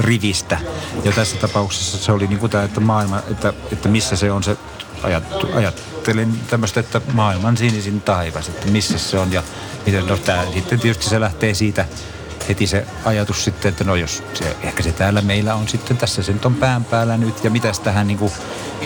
rivistä. 0.00 0.58
Ja 1.04 1.12
tässä 1.12 1.36
tapauksessa 1.36 1.98
se 1.98 2.12
oli 2.12 2.26
niin 2.26 2.38
kuin 2.38 2.50
tämä, 2.50 2.64
että 2.64 2.80
maailma, 2.80 3.22
että, 3.30 3.52
että 3.72 3.88
missä 3.88 4.16
se 4.16 4.30
on 4.32 4.42
se 4.42 4.56
ajattu, 5.02 5.48
ajattelin 5.54 6.40
tämmöistä, 6.50 6.80
että 6.80 7.00
maailman 7.12 7.56
sinisin 7.56 8.00
taivas, 8.00 8.48
että 8.48 8.66
missä 8.66 8.98
se 8.98 9.18
on 9.18 9.32
ja 9.32 9.42
miten, 9.86 10.06
no 10.06 10.16
tämä, 10.16 10.44
sitten 10.54 10.80
tietysti 10.80 11.08
se 11.08 11.20
lähtee 11.20 11.54
siitä 11.54 11.84
heti 12.48 12.66
se 12.66 12.86
ajatus 13.04 13.44
sitten, 13.44 13.68
että 13.68 13.84
no 13.84 13.94
jos 13.94 14.22
se, 14.34 14.56
ehkä 14.62 14.82
se 14.82 14.92
täällä 14.92 15.22
meillä 15.22 15.54
on 15.54 15.68
sitten 15.68 15.96
tässä 15.96 16.22
sen 16.22 16.40
on 16.44 16.54
pään 16.54 16.84
päällä 16.84 17.16
nyt 17.16 17.44
ja 17.44 17.50
mitäs 17.50 17.80
tähän 17.80 18.06
niin 18.06 18.18
kuin 18.18 18.32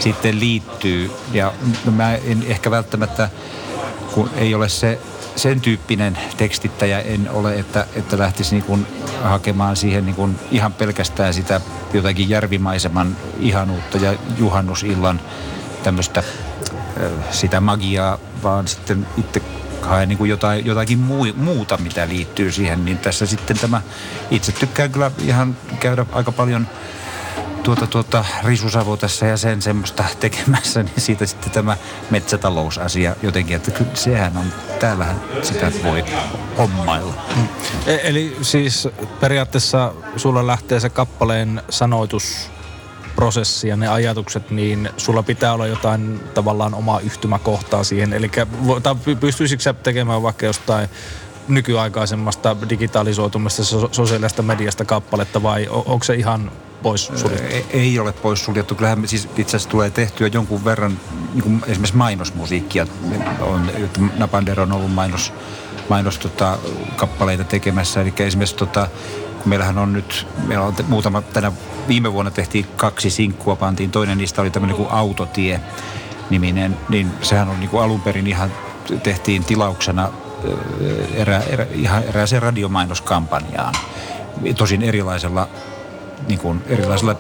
sitten 0.01 0.41
liittyy. 0.41 1.11
Ja 1.33 1.53
no 1.85 1.93
mä 1.93 2.15
en 2.15 2.43
ehkä 2.47 2.71
välttämättä, 2.71 3.29
kun 4.15 4.31
ei 4.37 4.55
ole 4.55 4.69
se 4.69 4.99
sen 5.37 5.61
tyyppinen 5.61 6.19
tekstittäjä 6.37 7.01
en 7.01 7.31
ole, 7.31 7.55
että, 7.55 7.87
että 7.95 8.19
lähtisi 8.19 8.55
niin 8.55 8.65
kuin 8.65 8.87
hakemaan 9.23 9.77
siihen 9.77 10.07
niin 10.07 10.15
kuin 10.15 10.39
ihan 10.51 10.73
pelkästään 10.73 11.35
sitä 11.35 11.61
jotakin 11.93 12.29
järvimaiseman 12.29 13.17
ihanuutta 13.41 13.99
ja 13.99 14.15
juhannusillan 14.39 15.21
tämmöistä 15.83 16.23
sitä 17.31 17.61
magiaa, 17.61 18.19
vaan 18.43 18.69
sitten 18.69 19.07
itse 19.17 19.43
haen 19.83 20.09
niin 20.09 20.27
jotain, 20.27 20.67
jotakin 20.67 20.99
muu, 20.99 21.27
muuta, 21.37 21.77
mitä 21.77 22.09
liittyy 22.09 22.53
siihen, 22.53 22.85
niin 22.85 22.99
tässä 22.99 23.27
sitten 23.27 23.59
tämä, 23.59 23.83
itse 24.31 24.53
tykkään 24.53 24.91
kyllä 24.91 25.11
ihan 25.19 25.57
käydä 25.81 26.07
aika 26.13 26.33
paljon– 26.33 26.67
tuota, 27.63 27.87
tuota 27.87 28.25
risusavo 28.45 28.97
tässä 28.97 29.27
ja 29.27 29.37
sen 29.37 29.63
semmoista 29.63 30.05
tekemässä, 30.21 30.83
niin 30.83 31.01
siitä 31.01 31.27
sitten 31.27 31.51
tämä 31.51 31.77
metsätalousasia 32.11 33.17
jotenkin, 33.23 33.57
että 33.57 33.71
kyllä 33.71 33.91
sehän 33.95 34.37
on, 34.37 34.47
täällähän 34.81 35.21
sitä 35.43 35.73
voi 35.85 36.05
hommailla. 36.59 37.15
Mm. 37.37 37.49
E- 37.87 38.01
eli 38.03 38.37
siis 38.43 38.89
periaatteessa 39.21 39.95
sulla 40.17 40.47
lähtee 40.47 40.81
se 40.81 40.91
kappaleen 40.91 41.63
sanoitus 41.71 42.51
prosessi 43.17 43.69
ja 43.69 43.77
ne 43.77 43.89
ajatukset, 43.89 44.51
niin 44.51 44.89
sulla 44.97 45.23
pitää 45.23 45.53
olla 45.53 45.67
jotain 45.67 46.21
tavallaan 46.35 46.75
omaa 46.75 47.01
yhtymäkohtaa 47.01 47.85
siihen. 47.85 48.13
Eli 48.13 48.31
pystyisikö 49.21 49.63
sä 49.63 49.73
tekemään 49.73 50.23
vaikka 50.23 50.47
jostain 50.47 50.89
nykyaikaisemmasta 51.49 52.57
digitalisoitumista 52.69 53.63
sosiaalista 53.93 54.43
mediasta 54.43 54.85
kappaletta 54.85 55.43
vai 55.43 55.69
onko 55.71 56.05
se 56.05 56.15
ihan 56.15 56.53
pois 56.83 57.07
suljettu? 57.15 57.55
Ei, 57.55 57.67
ei 57.73 57.99
ole 57.99 58.13
pois 58.13 58.45
suljettu. 58.45 58.75
Kyllähän 58.75 59.09
siis 59.09 59.29
itse 59.37 59.57
asiassa 59.57 59.69
tulee 59.69 59.91
tehtyä 59.91 60.31
jonkun 60.33 60.65
verran 60.65 60.99
niin 61.35 61.43
kuin 61.43 61.63
esimerkiksi 61.67 61.97
mainosmusiikkia. 61.97 62.87
On, 63.41 63.71
Napander 64.17 64.61
on 64.61 64.73
ollut 64.73 64.95
mainos, 64.95 65.33
mainos 65.89 66.19
tota, 66.19 66.59
kappaleita 66.97 67.45
tekemässä. 67.45 68.01
Eli 68.01 68.13
esimerkiksi 68.19 68.57
tota, 68.57 68.89
kun 69.39 69.49
meillähän 69.49 69.79
on 69.79 69.93
nyt, 69.93 70.27
meillä 70.47 70.65
on 70.65 70.75
muutama, 70.89 71.23
tänä 71.23 71.53
viime 71.89 72.13
vuonna 72.13 72.31
tehtiin 72.31 72.67
kaksi 72.77 73.11
sinkkua, 73.11 73.57
pantiin. 73.57 73.91
Toinen 73.91 74.19
niistä 74.19 74.43
oli 74.43 74.51
tämmöinen 74.51 74.77
kuin 74.77 74.91
Autotie 74.91 75.61
niminen, 76.31 76.77
niin 76.89 77.11
sehän 77.23 77.49
on 77.49 77.61
niin 77.61 77.71
kuin 77.71 77.83
alun 77.83 78.01
perin 78.01 78.27
ihan 78.27 78.53
tehtiin 79.03 79.45
tilauksena 79.45 80.09
erä, 81.15 81.41
erä, 81.41 81.67
ihan 81.73 82.03
erääseen 82.03 82.43
radiomainoskampanjaan. 82.43 83.75
Tosin 84.57 84.83
erilaisella 84.83 85.49
niin 86.29 86.39
kuin 86.39 86.63
erilaisilla, 86.67 87.17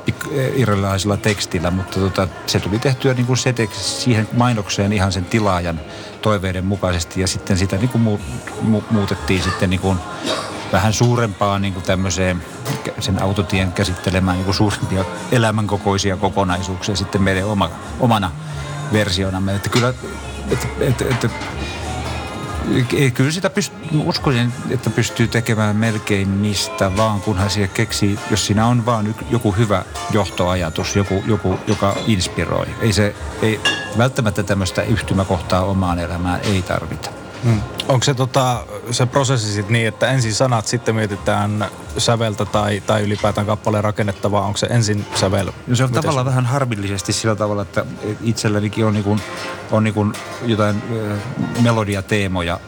erilaisilla 0.57 1.17
tekstillä, 1.17 1.71
mutta 1.71 2.01
tota, 2.01 2.29
se 2.47 2.61
tuli 2.61 2.79
tehtyä 2.79 3.15
niin 3.15 3.27
kuin 3.27 3.37
seteksi 3.37 4.01
siihen 4.01 4.29
mainokseen 4.33 4.93
ihan 4.93 5.12
sen 5.12 5.25
tilaajan 5.25 5.81
toiveiden 6.23 6.65
mukaisesti 6.65 7.21
ja 7.21 7.27
sitten 7.27 7.59
sitä 7.59 7.77
niin 7.77 7.88
kuin 7.88 8.03
mu, 8.03 8.19
mu, 8.62 8.83
muutettiin 8.91 9.43
sitten 9.43 9.71
niin 9.71 9.81
kuin 9.81 9.99
vähän 10.73 10.93
suurempaan 10.93 11.62
niin 11.62 11.75
kuin 11.75 11.85
tämmöiseen 11.85 12.43
sen 13.01 13.23
autotien 13.23 13.73
käsittelemään 13.73 14.37
niin 14.37 14.45
kuin 14.45 14.55
suurempia 14.55 15.05
elämänkokoisia 15.33 16.17
kokonaisuuksia 16.17 16.97
sitten 16.97 17.23
meidän 17.23 17.45
oma, 17.45 17.71
omana 18.01 18.31
versionamme. 18.93 19.55
Että 19.55 19.69
kyllä, 19.69 19.95
että, 20.51 20.67
että, 20.81 21.05
että 21.11 21.29
Kyllä 23.14 23.31
sitä 23.31 23.48
pyst- 23.48 24.07
uskoisin, 24.07 24.53
että 24.70 24.90
pystyy 24.90 25.29
tekemään 25.29 25.77
melkein 25.77 26.29
mistä 26.29 26.96
vaan, 26.96 27.20
kunhan 27.20 27.51
siihen 27.51 27.70
keksii, 27.70 28.18
jos 28.31 28.46
siinä 28.46 28.66
on 28.66 28.87
vaan 28.87 29.14
joku 29.31 29.53
hyvä 29.53 29.85
johtoajatus, 30.11 30.96
joku, 30.96 31.22
joku 31.27 31.59
joka 31.66 31.96
inspiroi. 32.07 32.66
Ei 32.81 32.92
se, 32.92 33.14
ei, 33.42 33.61
välttämättä 33.98 34.42
tämmöistä 34.42 34.83
yhtymäkohtaa 34.83 35.64
omaan 35.64 35.98
elämään 35.98 36.40
ei 36.40 36.62
tarvita. 36.62 37.22
Hmm. 37.45 37.61
Onko 37.89 38.05
se, 38.05 38.15
tota, 38.15 38.67
se 38.91 39.07
prosessi 39.07 39.53
sit 39.53 39.69
niin, 39.69 39.89
että 39.89 40.11
ensin 40.11 40.35
sanat, 40.35 40.67
sitten 40.67 40.95
mietitään 40.95 41.67
säveltä 41.99 42.45
tai, 42.45 42.83
tai 42.87 43.03
ylipäätään 43.03 43.47
kappaleen 43.47 43.85
rakennettavaa? 43.85 44.47
Onko 44.47 44.57
se 44.57 44.67
ensin 44.67 45.07
sävel? 45.15 45.47
No 45.67 45.77
se 45.77 45.85
on 45.85 45.91
Miten 45.91 46.03
tavallaan 46.03 46.27
se? 46.27 46.31
vähän 46.31 46.47
harmillisesti 46.47 47.13
sillä 47.13 47.35
tavalla, 47.37 47.63
että 47.63 47.85
itsellänikin 48.23 48.87
on, 48.87 48.95
niin 48.95 49.21
on 49.71 49.85
niin 49.85 50.13
jotain 50.47 50.83
melodiateemoja 51.63 52.61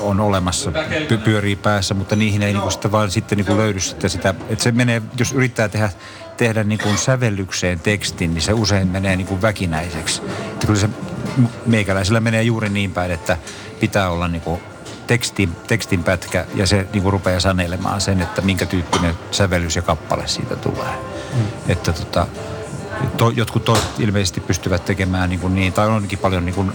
on 0.00 0.20
olemassa, 0.20 0.72
py- 1.08 1.18
pyörii 1.18 1.56
päässä, 1.56 1.94
mutta 1.94 2.16
niihin 2.16 2.42
ei 2.42 2.52
niinku 2.52 2.70
sitä 2.70 2.92
vaan 2.92 3.10
sitten 3.10 3.36
niinku 3.36 3.56
löydy 3.56 3.80
sitten 3.80 4.10
sitä, 4.10 4.34
että 4.48 4.62
se 4.64 4.72
menee, 4.72 5.02
jos 5.18 5.32
yrittää 5.32 5.68
tehdä, 5.68 5.90
tehdä 6.36 6.64
niinku 6.64 6.88
sävellykseen 6.96 7.80
tekstin, 7.80 8.34
niin 8.34 8.42
se 8.42 8.52
usein 8.52 8.88
menee 8.88 9.16
niinku 9.16 9.42
väkinäiseksi. 9.42 10.22
Että 10.52 10.66
kyllä 10.66 10.80
se 10.80 10.88
meikäläisellä 11.66 12.20
menee 12.20 12.42
juuri 12.42 12.68
niin 12.68 12.92
päin, 12.92 13.10
että 13.10 13.36
pitää 13.80 14.10
olla 14.10 14.28
niinku 14.28 14.60
tekstin, 15.06 15.56
tekstin 15.66 16.04
pätkä 16.04 16.46
ja 16.54 16.66
se 16.66 16.86
niinku 16.92 17.10
rupeaa 17.10 17.40
sanelemaan 17.40 18.00
sen, 18.00 18.20
että 18.20 18.42
minkä 18.42 18.66
tyyppinen 18.66 19.14
sävellys 19.30 19.76
ja 19.76 19.82
kappale 19.82 20.28
siitä 20.28 20.56
tulee. 20.56 20.94
Mm. 21.34 21.42
Että 21.68 21.92
tota, 21.92 22.26
to, 23.16 23.30
jotkut 23.30 23.64
to, 23.64 23.76
ilmeisesti 23.98 24.40
pystyvät 24.40 24.84
tekemään 24.84 25.30
niin, 25.30 25.40
kuin 25.40 25.54
niin 25.54 25.72
tai 25.72 25.88
onkin 25.88 26.18
paljon 26.18 26.44
niin 26.44 26.54
kuin, 26.54 26.72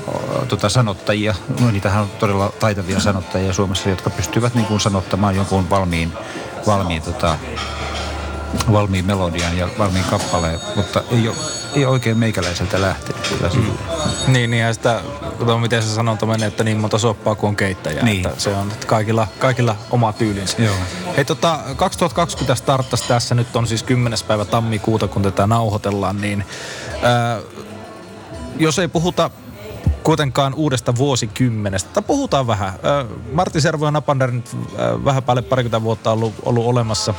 tota, 0.47 0.69
sanottajia, 0.69 1.35
no 1.59 1.71
niitähän 1.71 2.01
on 2.01 2.09
todella 2.19 2.53
taitavia 2.59 2.99
sanottajia 2.99 3.53
Suomessa, 3.53 3.89
jotka 3.89 4.09
pystyvät 4.09 4.55
niin 4.55 4.65
kuin, 4.65 4.79
sanottamaan 4.79 5.35
jonkun 5.35 5.69
valmiin, 5.69 6.13
valmiin 6.67 7.01
tota, 7.01 7.37
valmiin 8.71 9.05
melodian 9.05 9.57
ja 9.57 9.69
valmiin 9.77 10.05
kappaleen, 10.05 10.59
mutta 10.75 11.03
ei 11.11 11.27
ole, 11.27 11.37
ei 11.75 11.85
oikein 11.85 12.17
meikäläiseltä 12.17 12.81
lähtenyt 12.81 13.27
kyllä 13.27 13.49
mm. 13.55 13.71
Niin, 14.33 14.51
niin 14.51 14.73
sitä, 14.73 15.01
miten 15.61 15.83
se 15.83 15.89
sanonta 15.89 16.25
menee, 16.25 16.47
että 16.47 16.63
niin 16.63 16.77
monta 16.77 16.97
soppaa 16.97 17.35
kuin 17.35 17.49
on 17.49 17.55
keittäjä. 17.55 18.03
Niin. 18.03 18.27
Että 18.27 18.39
se 18.39 18.49
on 18.49 18.71
että 18.71 18.87
kaikilla, 18.87 19.27
kaikilla 19.39 19.75
oma 19.91 20.13
tyylinsä. 20.13 20.63
Joo. 20.63 20.75
Hei 21.17 21.25
tota, 21.25 21.59
2020 21.75 22.55
starttasi 22.55 23.07
tässä, 23.07 23.35
nyt 23.35 23.55
on 23.55 23.67
siis 23.67 23.83
10. 23.83 24.19
päivä 24.27 24.45
tammikuuta, 24.45 25.07
kun 25.07 25.21
tätä 25.21 25.47
nauhoitellaan, 25.47 26.21
niin 26.21 26.45
ää, 27.01 27.39
jos 28.59 28.79
ei 28.79 28.87
puhuta 28.87 29.29
kuitenkaan 30.03 30.53
uudesta 30.53 30.95
vuosikymmenestä. 30.95 31.89
Tai 31.93 32.03
puhutaan 32.07 32.47
vähän. 32.47 32.73
Martti 33.31 33.61
Servo 33.61 33.85
ja 33.85 33.91
Napander 33.91 34.31
nyt 34.31 34.57
vähän 35.05 35.23
päälle 35.23 35.41
parikymmentä 35.41 35.83
vuotta 35.83 36.11
ollut, 36.11 36.33
ollut 36.45 36.65
olemassa 36.65 37.13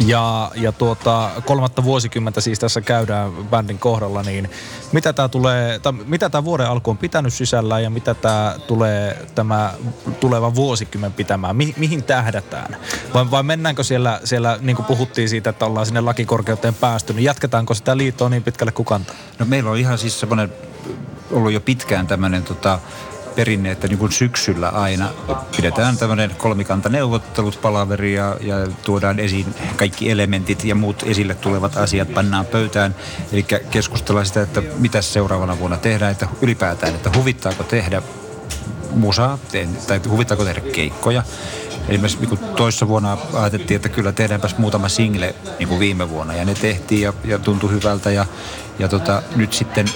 ja, 0.00 0.50
ja 0.54 0.72
tuota, 0.72 1.30
kolmatta 1.44 1.84
vuosikymmentä 1.84 2.40
siis 2.40 2.58
tässä 2.58 2.80
käydään 2.80 3.32
bändin 3.32 3.78
kohdalla, 3.78 4.22
niin 4.22 4.50
mitä 4.92 5.12
tämä 5.12 5.28
tulee, 5.28 5.78
tai 5.78 5.92
mitä 5.92 6.30
tämä 6.30 6.44
vuoden 6.44 6.68
alku 6.68 6.90
on 6.90 6.98
pitänyt 6.98 7.34
sisällä 7.34 7.80
ja 7.80 7.90
mitä 7.90 8.14
tämä 8.14 8.54
tulee 8.66 9.26
tämä 9.34 9.74
tuleva 10.20 10.54
vuosikymmen 10.54 11.12
pitämään? 11.12 11.56
Mi, 11.56 11.74
mihin 11.76 12.02
tähdätään? 12.02 12.76
Vai, 13.14 13.30
vai 13.30 13.42
mennäänkö 13.42 13.84
siellä, 13.84 14.20
siellä, 14.24 14.58
niin 14.60 14.76
kuin 14.76 14.86
puhuttiin 14.86 15.28
siitä, 15.28 15.50
että 15.50 15.66
ollaan 15.66 15.86
sinne 15.86 16.00
lakikorkeuteen 16.00 16.74
päästy, 16.74 17.12
niin 17.12 17.24
jatketaanko 17.24 17.74
sitä 17.74 17.96
liittoa 17.96 18.28
niin 18.28 18.42
pitkälle 18.42 18.72
kuin 18.72 18.86
kantaa? 18.86 19.16
No 19.38 19.46
meillä 19.46 19.70
on 19.70 19.78
ihan 19.78 19.98
siis 19.98 20.20
semmoinen 20.20 20.52
ollut 21.30 21.52
jo 21.52 21.60
pitkään 21.60 22.06
tämmöinen 22.06 22.42
tota, 22.42 22.78
perinne, 23.38 23.70
että 23.70 23.88
niin 23.88 23.98
kuin 23.98 24.12
syksyllä 24.12 24.68
aina 24.68 25.08
pidetään 25.56 25.96
tämmöinen 25.96 26.30
kolmikantaneuvottelut, 26.38 27.58
palaveri 27.62 28.14
ja, 28.14 28.36
ja 28.40 28.54
tuodaan 28.84 29.18
esiin 29.18 29.54
kaikki 29.76 30.10
elementit 30.10 30.64
ja 30.64 30.74
muut 30.74 31.02
esille 31.06 31.34
tulevat 31.34 31.76
asiat 31.76 32.14
pannaan 32.14 32.46
pöytään. 32.46 32.94
Eli 33.32 33.46
keskustellaan 33.70 34.26
sitä, 34.26 34.42
että 34.42 34.62
mitä 34.78 35.02
seuraavana 35.02 35.58
vuonna 35.58 35.76
tehdään, 35.76 36.12
että 36.12 36.28
ylipäätään, 36.42 36.94
että 36.94 37.10
huvittaako 37.16 37.62
tehdä 37.62 38.02
musaa 38.90 39.38
tai 39.86 40.00
huvittaako 40.08 40.44
tehdä 40.44 40.60
keikkoja. 40.60 41.22
Eli 41.88 41.98
me 41.98 42.08
niin 42.20 42.38
toissa 42.56 42.88
vuonna 42.88 43.18
ajateltiin, 43.32 43.76
että 43.76 43.88
kyllä 43.88 44.12
tehdäänpäs 44.12 44.58
muutama 44.58 44.88
single 44.88 45.34
niin 45.58 45.68
kuin 45.68 45.80
viime 45.80 46.10
vuonna 46.10 46.34
ja 46.34 46.44
ne 46.44 46.54
tehtiin 46.54 47.00
ja, 47.00 47.12
ja 47.24 47.38
tuntui 47.38 47.70
hyvältä 47.70 48.10
ja, 48.10 48.26
ja 48.78 48.88
tota, 48.88 49.22
nyt 49.36 49.52
sitten 49.52 49.86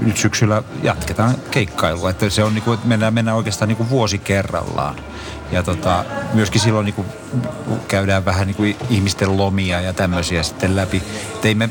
nyt 0.00 0.16
syksyllä 0.16 0.62
jatketaan 0.82 1.34
keikkailua. 1.50 2.10
Että 2.10 2.30
se 2.30 2.44
on 2.44 2.54
niin 2.54 2.62
kuin, 2.62 2.74
että 2.74 2.88
mennään, 2.88 3.14
mennään 3.14 3.36
oikeastaan 3.36 3.68
niin 3.68 3.76
kuin 3.76 3.90
vuosi 3.90 4.18
kerrallaan. 4.18 4.96
Ja 5.52 5.62
tota, 5.62 6.04
myöskin 6.34 6.60
silloin 6.60 6.84
niin 6.84 6.94
kuin 6.94 7.06
käydään 7.88 8.24
vähän 8.24 8.46
niin 8.46 8.56
kuin 8.56 8.76
ihmisten 8.90 9.36
lomia 9.36 9.80
ja 9.80 9.92
tämmöisiä 9.92 10.42
sitten 10.42 10.76
läpi. 10.76 11.02
Teimme 11.40 11.70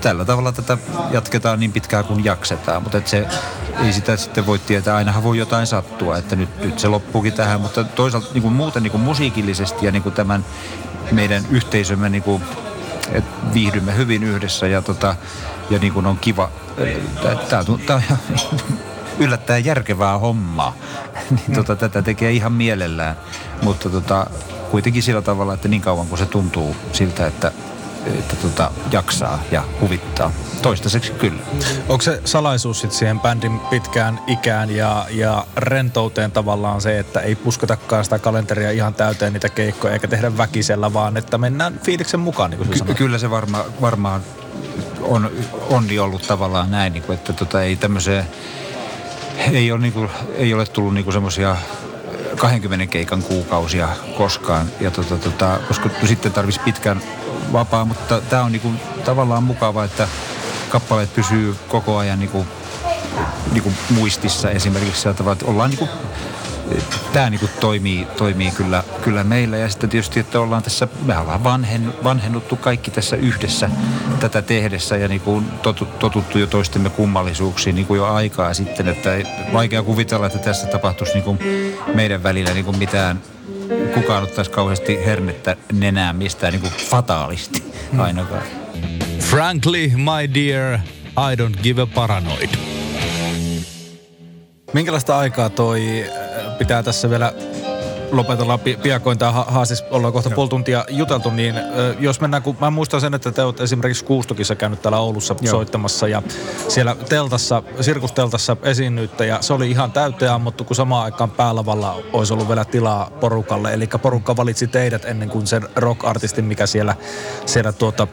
tällä 0.00 0.24
tavalla 0.24 0.52
tätä 0.52 0.78
jatketaan 1.10 1.60
niin 1.60 1.72
pitkään 1.72 2.04
kuin 2.04 2.24
jaksetaan, 2.24 2.82
mutta 2.82 2.98
että 2.98 3.10
se 3.10 3.26
ei 3.84 3.92
sitä 3.92 4.16
sitten 4.16 4.46
voi 4.46 4.58
tietää. 4.58 4.96
Ainahan 4.96 5.22
voi 5.22 5.38
jotain 5.38 5.66
sattua, 5.66 6.18
että 6.18 6.36
nyt, 6.36 6.60
nyt 6.60 6.78
se 6.78 6.88
loppuukin 6.88 7.32
tähän, 7.32 7.60
mutta 7.60 7.84
toisaalta 7.84 8.28
niin 8.34 8.42
kuin 8.42 8.54
muuten 8.54 8.82
niin 8.82 8.90
kuin 8.90 9.00
musiikillisesti 9.00 9.86
ja 9.86 9.92
niin 9.92 10.02
kuin 10.02 10.14
tämän 10.14 10.44
meidän 11.12 11.44
yhteisömme 11.50 12.08
niin 12.08 12.22
kuin, 12.22 12.42
että 13.12 13.54
viihdymme 13.54 13.96
hyvin 13.96 14.22
yhdessä 14.22 14.66
ja, 14.66 14.82
tota, 14.82 15.16
ja 15.70 15.78
niin 15.78 15.92
kuin 15.92 16.06
on 16.06 16.18
kiva 16.18 16.50
Tämä 17.48 17.64
on 17.68 18.02
yllättäen 19.18 19.64
järkevää 19.64 20.18
hommaa. 20.18 20.74
niin 21.30 21.54
tota, 21.54 21.76
tätä 21.76 22.02
tekee 22.02 22.32
ihan 22.32 22.52
mielellään. 22.52 23.16
Mutta 23.62 23.90
tota, 23.90 24.26
kuitenkin 24.70 25.02
sillä 25.02 25.22
tavalla, 25.22 25.54
että 25.54 25.68
niin 25.68 25.80
kauan 25.80 26.06
kun 26.06 26.18
se 26.18 26.26
tuntuu 26.26 26.76
siltä, 26.92 27.26
että 27.26 27.52
että 28.06 28.36
tota, 28.36 28.70
jaksaa 28.92 29.42
ja 29.50 29.64
huvittaa. 29.80 30.32
Toistaiseksi 30.62 31.12
kyllä. 31.12 31.42
Onko 31.88 32.02
se 32.02 32.20
salaisuus 32.24 32.80
sit 32.80 32.92
siihen 32.92 33.20
bändin 33.20 33.60
pitkään 33.60 34.20
ikään 34.26 34.70
ja, 34.70 35.06
ja 35.10 35.46
rentouteen 35.56 36.32
tavallaan 36.32 36.80
se, 36.80 36.98
että 36.98 37.20
ei 37.20 37.34
pusketakaan 37.34 38.04
sitä 38.04 38.18
kalenteria 38.18 38.70
ihan 38.70 38.94
täyteen 38.94 39.32
niitä 39.32 39.48
keikkoja 39.48 39.92
eikä 39.92 40.08
tehdä 40.08 40.38
väkisellä, 40.38 40.92
vaan 40.92 41.16
että 41.16 41.38
mennään 41.38 41.80
fiiliksen 41.84 42.20
mukaan, 42.20 42.50
niin 42.50 42.58
kuin 42.58 42.70
Ky- 42.86 42.94
Kyllä 42.94 43.18
se 43.18 43.30
varma, 43.30 43.64
varmaan 43.80 44.20
on 45.02 45.30
onni 45.70 45.98
ollut 45.98 46.22
tavallaan 46.22 46.70
näin, 46.70 46.92
niin 46.92 47.02
kuin, 47.02 47.14
että 47.18 47.32
tota, 47.32 47.62
ei 47.62 47.76
tämmöiseen, 47.76 48.24
ei 49.52 49.72
ole, 49.72 49.80
niin 49.80 49.92
kuin, 49.92 50.10
ei 50.34 50.54
ole 50.54 50.66
tullut 50.66 50.94
niin 50.94 51.12
semmoisia 51.12 51.56
20 52.36 52.86
keikan 52.86 53.22
kuukausia 53.22 53.88
koskaan, 54.16 54.66
ja 54.80 54.90
tota, 54.90 55.18
tota, 55.18 55.58
koska 55.68 55.90
sitten 56.04 56.32
tarvitsisi 56.32 56.64
pitkän 56.64 57.02
vapaa, 57.52 57.84
mutta 57.84 58.20
tämä 58.20 58.42
on 58.42 58.52
niin 58.52 58.62
kuin, 58.62 58.80
tavallaan 59.04 59.42
mukava, 59.42 59.84
että 59.84 60.08
kappaleet 60.68 61.14
pysyy 61.14 61.56
koko 61.68 61.96
ajan 61.96 62.18
niin 62.18 62.30
kuin, 62.30 62.46
niin 63.52 63.62
kuin 63.62 63.76
muistissa 63.90 64.50
esimerkiksi 64.50 65.02
sieltä, 65.02 65.32
että 65.32 65.46
ollaan 65.46 65.70
niin 65.70 65.78
kuin 65.78 65.90
tämä 67.12 67.30
niin 67.30 67.50
toimii, 67.60 68.06
toimii 68.16 68.50
kyllä, 68.50 68.84
kyllä 69.02 69.24
meillä. 69.24 69.56
Ja 69.56 69.68
sitten 69.68 69.90
tietysti, 69.90 70.20
että 70.20 70.40
ollaan 70.40 70.62
tässä, 70.62 70.88
me 71.02 71.18
ollaan 71.18 71.44
vanhen, 71.44 71.94
vanhennuttu 72.04 72.56
kaikki 72.56 72.90
tässä 72.90 73.16
yhdessä 73.16 73.70
tätä 74.20 74.42
tehdessä 74.42 74.96
ja 74.96 75.08
niin 75.08 75.20
kuin 75.20 75.50
totuttu 75.98 76.38
jo 76.38 76.46
toistemme 76.46 76.90
kummallisuuksiin 76.90 77.74
niin 77.74 77.86
kuin 77.86 77.98
jo 77.98 78.06
aikaa 78.06 78.54
sitten. 78.54 78.88
Että 78.88 79.10
vaikea 79.52 79.82
kuvitella, 79.82 80.26
että 80.26 80.38
tässä 80.38 80.66
tapahtuisi 80.66 81.12
niin 81.12 81.24
kuin 81.24 81.38
meidän 81.94 82.22
välillä 82.22 82.50
niin 82.50 82.64
kuin 82.64 82.78
mitään 82.78 83.20
kukaan 83.96 84.22
ottaisi 84.22 84.50
kauheasti 84.50 85.06
hernettä 85.06 85.56
nenää 85.72 86.12
mistään 86.12 86.52
niin 86.52 86.60
kuin 86.60 86.72
fataalisti 86.72 87.62
ainakaan. 87.98 88.42
Frankly, 89.20 89.88
my 89.88 90.34
dear, 90.34 90.78
I 91.32 91.36
don't 91.36 91.62
give 91.62 91.82
a 91.82 91.86
paranoid. 91.86 92.50
Minkälaista 94.72 95.18
aikaa 95.18 95.50
toi 95.50 96.04
pitää 96.58 96.82
tässä 96.82 97.10
vielä 97.10 97.32
lopetella 98.12 98.58
piakoin 98.58 99.18
tämä 99.18 99.32
haasis, 99.32 99.84
ollaan 99.90 100.12
kohta 100.12 100.30
puoli 100.30 100.48
tuntia 100.48 100.84
juteltu, 100.88 101.30
niin 101.30 101.54
jos 101.98 102.20
mennään, 102.20 102.42
kun 102.42 102.56
mä 102.60 102.70
muistan 102.70 103.00
sen, 103.00 103.14
että 103.14 103.32
te 103.32 103.42
olette 103.42 103.62
esimerkiksi 103.62 104.04
Kuustokissa 104.04 104.54
käynyt 104.54 104.82
täällä 104.82 104.98
Oulussa 104.98 105.34
Joo. 105.40 105.50
soittamassa 105.50 106.08
ja 106.08 106.22
siellä 106.68 106.96
teltassa, 107.08 107.62
sirkusteltassa 107.80 108.56
esiinnyitte 108.62 109.26
ja 109.26 109.38
se 109.40 109.52
oli 109.52 109.70
ihan 109.70 109.92
täyteen 109.92 110.32
ammuttu, 110.32 110.64
kun 110.64 110.76
samaan 110.76 111.04
aikaan 111.04 111.30
päälavalla 111.30 112.02
olisi 112.12 112.32
ollut 112.32 112.48
vielä 112.48 112.64
tilaa 112.64 113.10
porukalle, 113.20 113.74
eli 113.74 113.88
porukka 114.02 114.36
valitsi 114.36 114.66
teidät 114.66 115.04
ennen 115.04 115.28
kuin 115.30 115.46
sen 115.46 115.62
rock-artistin, 115.76 116.44
mikä 116.44 116.66
siellä, 116.66 116.96
siellä 117.46 117.72
tuota, 117.72 118.06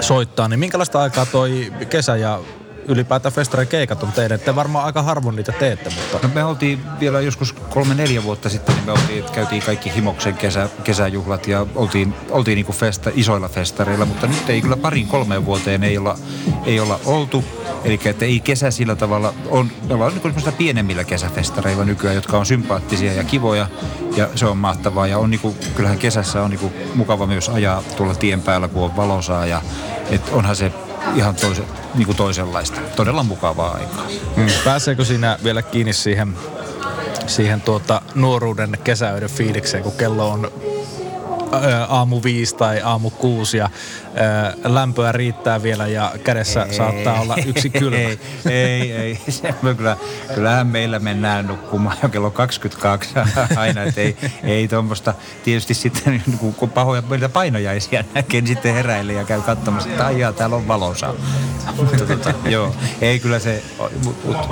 soittaa, 0.00 0.48
niin 0.48 0.60
minkälaista 0.60 1.02
aikaa 1.02 1.26
toi 1.26 1.72
kesä 1.90 2.16
ja 2.16 2.40
ylipäätään 2.88 3.32
festarin 3.32 3.68
keikat 3.68 4.02
on 4.02 4.12
teidän. 4.12 4.40
Te 4.40 4.54
varmaan 4.54 4.84
aika 4.84 5.02
harvoin 5.02 5.36
niitä 5.36 5.52
teette, 5.52 5.90
mutta... 5.90 6.26
No 6.28 6.34
me 6.34 6.44
oltiin 6.44 6.80
vielä 7.00 7.20
joskus 7.20 7.52
kolme-neljä 7.52 8.22
vuotta 8.22 8.48
sitten, 8.48 8.74
niin 8.74 8.86
me 8.86 8.92
oltiin, 8.92 9.18
että 9.18 9.32
käytiin 9.32 9.62
kaikki 9.62 9.94
Himoksen 9.94 10.34
kesä, 10.34 10.68
kesäjuhlat 10.84 11.46
ja 11.46 11.66
oltiin, 11.74 12.14
oltiin 12.30 12.56
niinku 12.56 12.72
festa, 12.72 13.10
isoilla 13.14 13.48
festareilla, 13.48 14.04
mutta 14.04 14.26
nyt 14.26 14.50
ei 14.50 14.62
kyllä 14.62 14.76
parin 14.76 15.06
kolmeen 15.06 15.46
vuoteen 15.46 15.84
ei 15.84 15.98
olla, 15.98 16.18
ei 16.64 16.80
olla 16.80 17.00
oltu. 17.04 17.44
Eli 17.84 18.00
että 18.04 18.24
ei 18.24 18.40
kesä 18.40 18.70
sillä 18.70 18.96
tavalla, 18.96 19.34
on, 19.48 19.70
me 19.88 19.94
ollaan 19.94 20.12
niin 20.14 20.54
pienemmillä 20.58 21.04
kesäfestareilla 21.04 21.84
nykyään, 21.84 22.16
jotka 22.16 22.38
on 22.38 22.46
sympaattisia 22.46 23.12
ja 23.12 23.24
kivoja 23.24 23.66
ja 24.16 24.28
se 24.34 24.46
on 24.46 24.56
mahtavaa. 24.56 25.06
Ja 25.06 25.18
on 25.18 25.30
niinku, 25.30 25.56
kyllähän 25.74 25.98
kesässä 25.98 26.42
on 26.42 26.50
niinku 26.50 26.72
mukava 26.94 27.26
myös 27.26 27.48
ajaa 27.48 27.82
tuolla 27.96 28.14
tien 28.14 28.42
päällä, 28.42 28.68
kun 28.68 28.84
on 28.84 28.96
valosaa 28.96 29.46
ja 29.46 29.62
et 30.10 30.22
onhan 30.32 30.56
se 30.56 30.72
ihan 31.16 31.34
toise, 31.34 31.62
niin 31.94 32.06
kuin 32.06 32.16
toisenlaista. 32.16 32.80
Todella 32.96 33.22
mukavaa 33.22 33.70
aikaa. 33.74 34.06
Hmm. 34.36 34.46
Pääseekö 34.64 35.04
siinä 35.04 35.38
vielä 35.44 35.62
kiinni 35.62 35.92
siihen, 35.92 36.36
siihen 37.26 37.60
tuota 37.60 38.02
nuoruuden 38.14 38.78
kesäöiden 38.84 39.30
fiilikseen, 39.30 39.82
kun 39.82 39.92
kello 39.92 40.30
on 40.30 40.52
aamu 41.88 42.20
viisi 42.24 42.56
tai 42.56 42.80
aamu 42.80 43.10
kuusi 43.10 43.56
ja 43.56 43.70
lämpöä 44.64 45.12
riittää 45.12 45.62
vielä 45.62 45.86
ja 45.86 46.12
kädessä 46.24 46.62
ei, 46.62 46.74
saattaa 46.74 47.20
olla 47.20 47.36
yksi 47.46 47.70
kylmä. 47.80 47.96
Ei, 47.98 48.18
ei, 48.50 48.92
ei. 48.92 49.20
Se, 49.28 49.54
kyllä, 49.76 49.96
kyllähän 50.34 50.66
meillä 50.66 50.98
mennään 50.98 51.46
nukkumaan 51.46 51.96
jo 52.02 52.08
kello 52.08 52.30
22 52.30 53.10
aina, 53.56 53.82
että 53.82 54.00
ei, 54.00 54.16
ei 54.44 54.68
tuommoista. 54.68 55.14
Tietysti 55.44 55.74
sitten 55.74 56.22
kun 56.56 56.70
pahoja 56.70 57.02
meiltä 57.02 57.28
painojaisia 57.28 58.04
näkee, 58.14 58.40
niin 58.40 58.48
sitten 58.48 58.74
heräilee 58.74 59.16
ja 59.16 59.24
käy 59.24 59.40
katsomassa, 59.40 59.88
että 59.90 60.06
aijaa, 60.06 60.32
täällä 60.32 60.56
on 60.56 60.68
valossa. 60.68 61.14
mutta 61.76 62.04
tota, 62.06 62.34
joo, 62.48 62.74
ei 63.00 63.20
kyllä 63.20 63.38
se, 63.38 63.62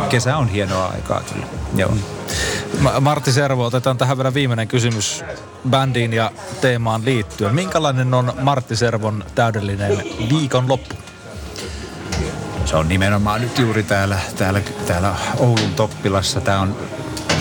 kesä 0.08 0.36
on 0.36 0.48
hienoa 0.48 0.86
aikaa 0.86 1.22
kyllä. 1.32 1.46
Joo. 1.76 1.94
Martti 3.00 3.32
Servo, 3.32 3.64
otetaan 3.64 3.98
tähän 3.98 4.18
vielä 4.18 4.34
viimeinen 4.34 4.68
kysymys 4.68 5.24
bändiin 5.70 6.12
ja 6.12 6.32
teemaan 6.60 7.04
liittyen. 7.04 7.54
Minkälainen 7.54 8.14
on 8.14 8.32
Martti 8.40 8.76
Servon 8.76 9.24
täydellinen 9.34 10.02
viikonloppu? 10.32 10.94
Se 12.64 12.76
on 12.76 12.88
nimenomaan 12.88 13.40
nyt 13.40 13.58
juuri 13.58 13.82
täällä, 13.82 14.18
täällä, 14.36 14.60
täällä 14.86 15.14
Oulun 15.38 15.74
Toppilassa. 15.76 16.40
Tämä 16.40 16.60
on 16.60 16.76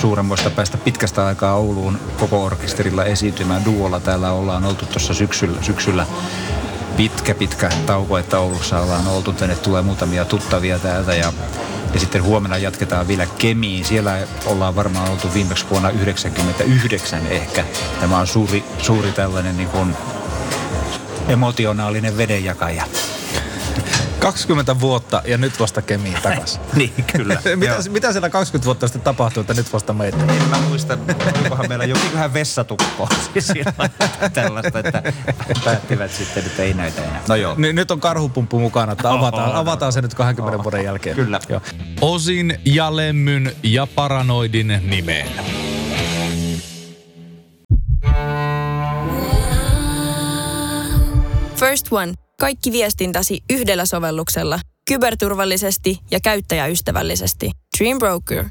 suuremmoista 0.01 0.49
päästä 0.49 0.77
pitkästä 0.77 1.25
aikaa 1.25 1.55
Ouluun 1.55 1.99
koko 2.19 2.43
orkesterilla 2.43 3.05
esiintymään. 3.05 3.65
Duolla 3.65 3.99
täällä 3.99 4.31
ollaan 4.31 4.65
oltu 4.65 4.85
tuossa 4.85 5.13
syksyllä, 5.13 5.57
syksyllä 5.61 6.05
pitkä, 6.97 7.35
pitkä 7.35 7.69
tauko, 7.85 8.17
että 8.17 8.39
Oulussa 8.39 8.79
ollaan 8.79 9.07
oltu. 9.07 9.33
Tänne 9.33 9.55
tulee 9.55 9.81
muutamia 9.81 10.25
tuttavia 10.25 10.79
täältä 10.79 11.15
ja 11.15 11.33
ja 11.93 11.99
sitten 11.99 12.23
huomenna 12.23 12.57
jatketaan 12.57 13.07
vielä 13.07 13.25
Kemiin. 13.25 13.85
Siellä 13.85 14.27
ollaan 14.45 14.75
varmaan 14.75 15.11
oltu 15.11 15.33
viimeksi 15.33 15.65
vuonna 15.69 15.89
1999 15.89 17.27
ehkä. 17.27 17.65
Tämä 17.99 18.17
on 18.17 18.27
suuri, 18.27 18.63
suuri 18.77 19.11
tällainen 19.11 19.57
niin 19.57 19.69
kuin 19.69 19.95
emotionaalinen 21.27 22.17
vedenjakaja. 22.17 22.83
20 24.23 24.79
vuotta 24.79 25.21
ja 25.25 25.37
nyt 25.37 25.59
vasta 25.59 25.81
Kemiin 25.81 26.17
takas. 26.21 26.59
niin, 26.75 26.93
kyllä. 27.17 27.33
mitä, 27.55 27.75
mitä 27.89 28.11
siellä 28.11 28.29
20 28.29 28.65
vuotta 28.65 28.87
sitten 28.87 29.01
tapahtui, 29.01 29.41
että 29.41 29.53
nyt 29.53 29.73
vasta 29.73 29.93
meitä? 29.93 30.17
En 30.17 30.49
mä 30.49 30.57
muista, 30.57 30.97
onkohan 31.43 31.65
meillä 31.69 31.85
jokin 31.85 32.33
vessatukko 32.33 33.09
siis 33.39 33.65
tällaista, 34.33 34.79
että 34.79 35.13
päättivät 35.63 36.11
sitten, 36.11 36.45
että 36.45 36.63
ei 36.63 36.73
näitä 36.73 37.03
enää. 37.03 37.21
No 37.27 37.35
joo. 37.35 37.55
N- 37.55 37.75
nyt 37.75 37.91
on 37.91 37.99
karhupumppu 37.99 38.59
mukana, 38.59 38.91
että 38.91 39.11
avataan, 39.11 39.49
oh, 39.49 39.57
avataan 39.57 39.93
se 39.93 40.01
nyt 40.01 40.13
20 40.13 40.57
oh, 40.57 40.63
vuoden 40.63 40.83
jälkeen. 40.83 41.15
Kyllä. 41.15 41.39
Joo. 41.49 41.61
Osin 42.01 42.59
ja 42.65 42.95
Lemmyn 42.95 43.55
ja 43.63 43.87
Paranoidin 43.87 44.81
nimeen. 44.83 45.27
First 51.55 51.87
One 51.91 52.13
kaikki 52.43 52.71
viestintäsi 52.71 53.43
yhdellä 53.49 53.85
sovelluksella, 53.85 54.59
kyberturvallisesti 54.87 55.99
ja 56.11 56.19
käyttäjäystävällisesti. 56.23 57.51
Dream 57.79 57.99
Broker. 57.99 58.45